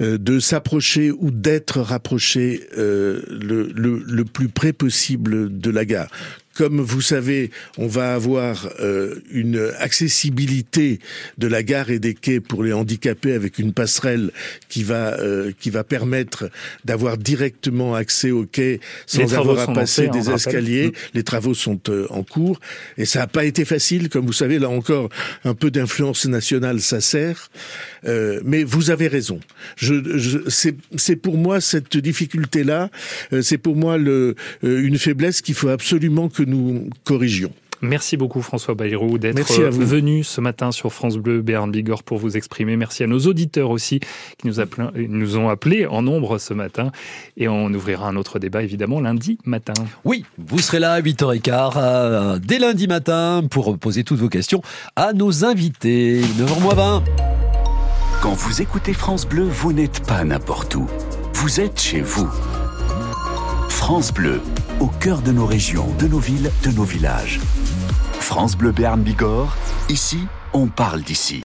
de 0.02 0.40
s'approcher 0.40 1.12
ou 1.12 1.30
d'être 1.30 1.82
rapprochés 1.82 2.62
le, 2.78 3.22
le, 3.76 4.02
le, 4.08 4.24
plus 4.24 4.48
près 4.48 4.72
possible 4.72 5.60
de 5.60 5.70
la 5.70 5.84
gare. 5.84 6.08
Comme 6.60 6.82
vous 6.82 7.00
savez, 7.00 7.52
on 7.78 7.88
va 7.88 8.14
avoir 8.14 8.68
euh, 8.82 9.16
une 9.32 9.72
accessibilité 9.80 11.00
de 11.38 11.48
la 11.48 11.64
gare 11.64 11.90
et 11.90 12.00
des 12.00 12.14
quais 12.14 12.42
pour 12.42 12.66
les 12.66 12.74
handicapés 12.74 13.32
avec 13.32 13.60
une 13.60 13.72
passerelle 13.72 14.32
qui 14.68 14.84
va 14.84 15.18
euh, 15.22 15.54
qui 15.58 15.70
va 15.70 15.86
permettre 15.86 16.50
d'avoir 16.84 17.18
directement 17.18 17.96
accès 17.96 18.32
au 18.32 18.46
quai 18.46 18.82
sans 19.06 19.34
avoir 19.36 19.70
à 19.70 19.74
passer 19.74 20.10
des 20.10 20.30
escaliers. 20.30 20.88
Mm. 20.88 20.92
Les 21.14 21.24
travaux 21.24 21.54
sont 21.54 21.80
euh, 21.88 22.08
en 22.10 22.24
cours 22.24 22.60
et 22.98 23.06
ça 23.06 23.20
n'a 23.20 23.28
pas 23.28 23.46
été 23.46 23.64
facile. 23.64 24.10
Comme 24.10 24.26
vous 24.26 24.34
savez, 24.34 24.60
là 24.60 24.68
encore, 24.68 25.08
un 25.46 25.54
peu 25.54 25.72
d'influence 25.72 26.26
nationale, 26.26 26.82
ça 26.82 27.00
sert. 27.00 27.50
mais 28.04 28.66
vous 28.66 28.92
avez 28.92 29.08
raison. 29.08 29.40
Je, 29.78 29.94
je 30.18 30.40
c'est 30.50 31.16
pour 31.16 31.38
moi 31.38 31.62
cette 31.62 31.96
difficulté 31.96 32.66
là, 32.66 32.90
c'est 33.42 33.58
pour 33.58 33.78
moi 33.78 33.98
le, 33.98 34.36
une 34.62 34.98
faiblesse 34.98 35.42
qu'il 35.42 35.56
faut 35.56 35.70
absolument 35.70 36.28
que 36.28 36.49
nous 36.50 36.90
corrigions. 37.04 37.52
Merci 37.82 38.18
beaucoup 38.18 38.42
François 38.42 38.76
Bayrou 38.76 39.18
d'être 39.18 39.70
venu 39.70 40.24
ce 40.24 40.42
matin 40.42 40.72
sur 40.72 40.92
France 40.92 41.16
Bleu 41.18 41.42
Béarn 41.42 41.72
Bigorre 41.72 42.04
pour 42.04 42.18
vous 42.18 42.36
exprimer. 42.36 42.76
Merci 42.76 43.04
à 43.04 43.08
nos 43.08 43.20
auditeurs 43.20 43.70
aussi 43.70 44.00
qui 44.00 44.48
nous, 44.48 44.56
nous 44.96 45.38
ont 45.38 45.48
appelés 45.48 45.86
en 45.86 46.02
nombre 46.02 46.40
ce 46.40 46.54
matin. 46.54 46.92
Et 47.38 47.48
on 47.48 47.68
ouvrira 47.74 48.10
un 48.10 48.18
autre 48.18 48.38
débat 48.38 48.64
évidemment 48.64 49.00
lundi 49.00 49.38
matin. 49.46 49.74
Oui, 50.04 50.26
vous 50.38 50.60
serez 50.60 50.80
là 50.80 50.94
à 50.94 51.02
8h15 51.02 51.74
euh, 51.78 52.40
dès 52.40 52.60
lundi 52.60 52.88
matin 52.88 53.44
pour 53.50 53.78
poser 53.78 54.04
toutes 54.04 54.20
vos 54.20 54.30
questions 54.30 54.62
à 54.98 55.14
nos 55.14 55.46
invités. 55.46 56.22
9h20. 56.22 57.04
Quand 58.22 58.34
vous 58.34 58.62
écoutez 58.62 58.92
France 58.92 59.26
Bleu, 59.26 59.44
vous 59.44 59.72
n'êtes 59.72 60.06
pas 60.06 60.26
n'importe 60.26 60.76
où. 60.76 60.86
Vous 61.34 61.62
êtes 61.62 61.80
chez 61.80 62.02
vous. 62.02 62.30
France 63.80 64.14
Bleu, 64.14 64.42
au 64.82 64.88
cœur 64.88 65.22
de 65.22 65.32
nos 65.32 65.46
régions, 65.46 65.88
de 65.98 66.06
nos 66.06 66.20
villes, 66.20 66.52
de 66.64 66.70
nos 66.70 66.84
villages. 66.84 67.40
France 68.20 68.56
Bleu 68.56 68.72
Béarn 68.72 69.02
Bigorre, 69.02 69.56
ici, 69.88 70.20
on 70.54 70.68
parle 70.68 71.02
d'ici. 71.02 71.38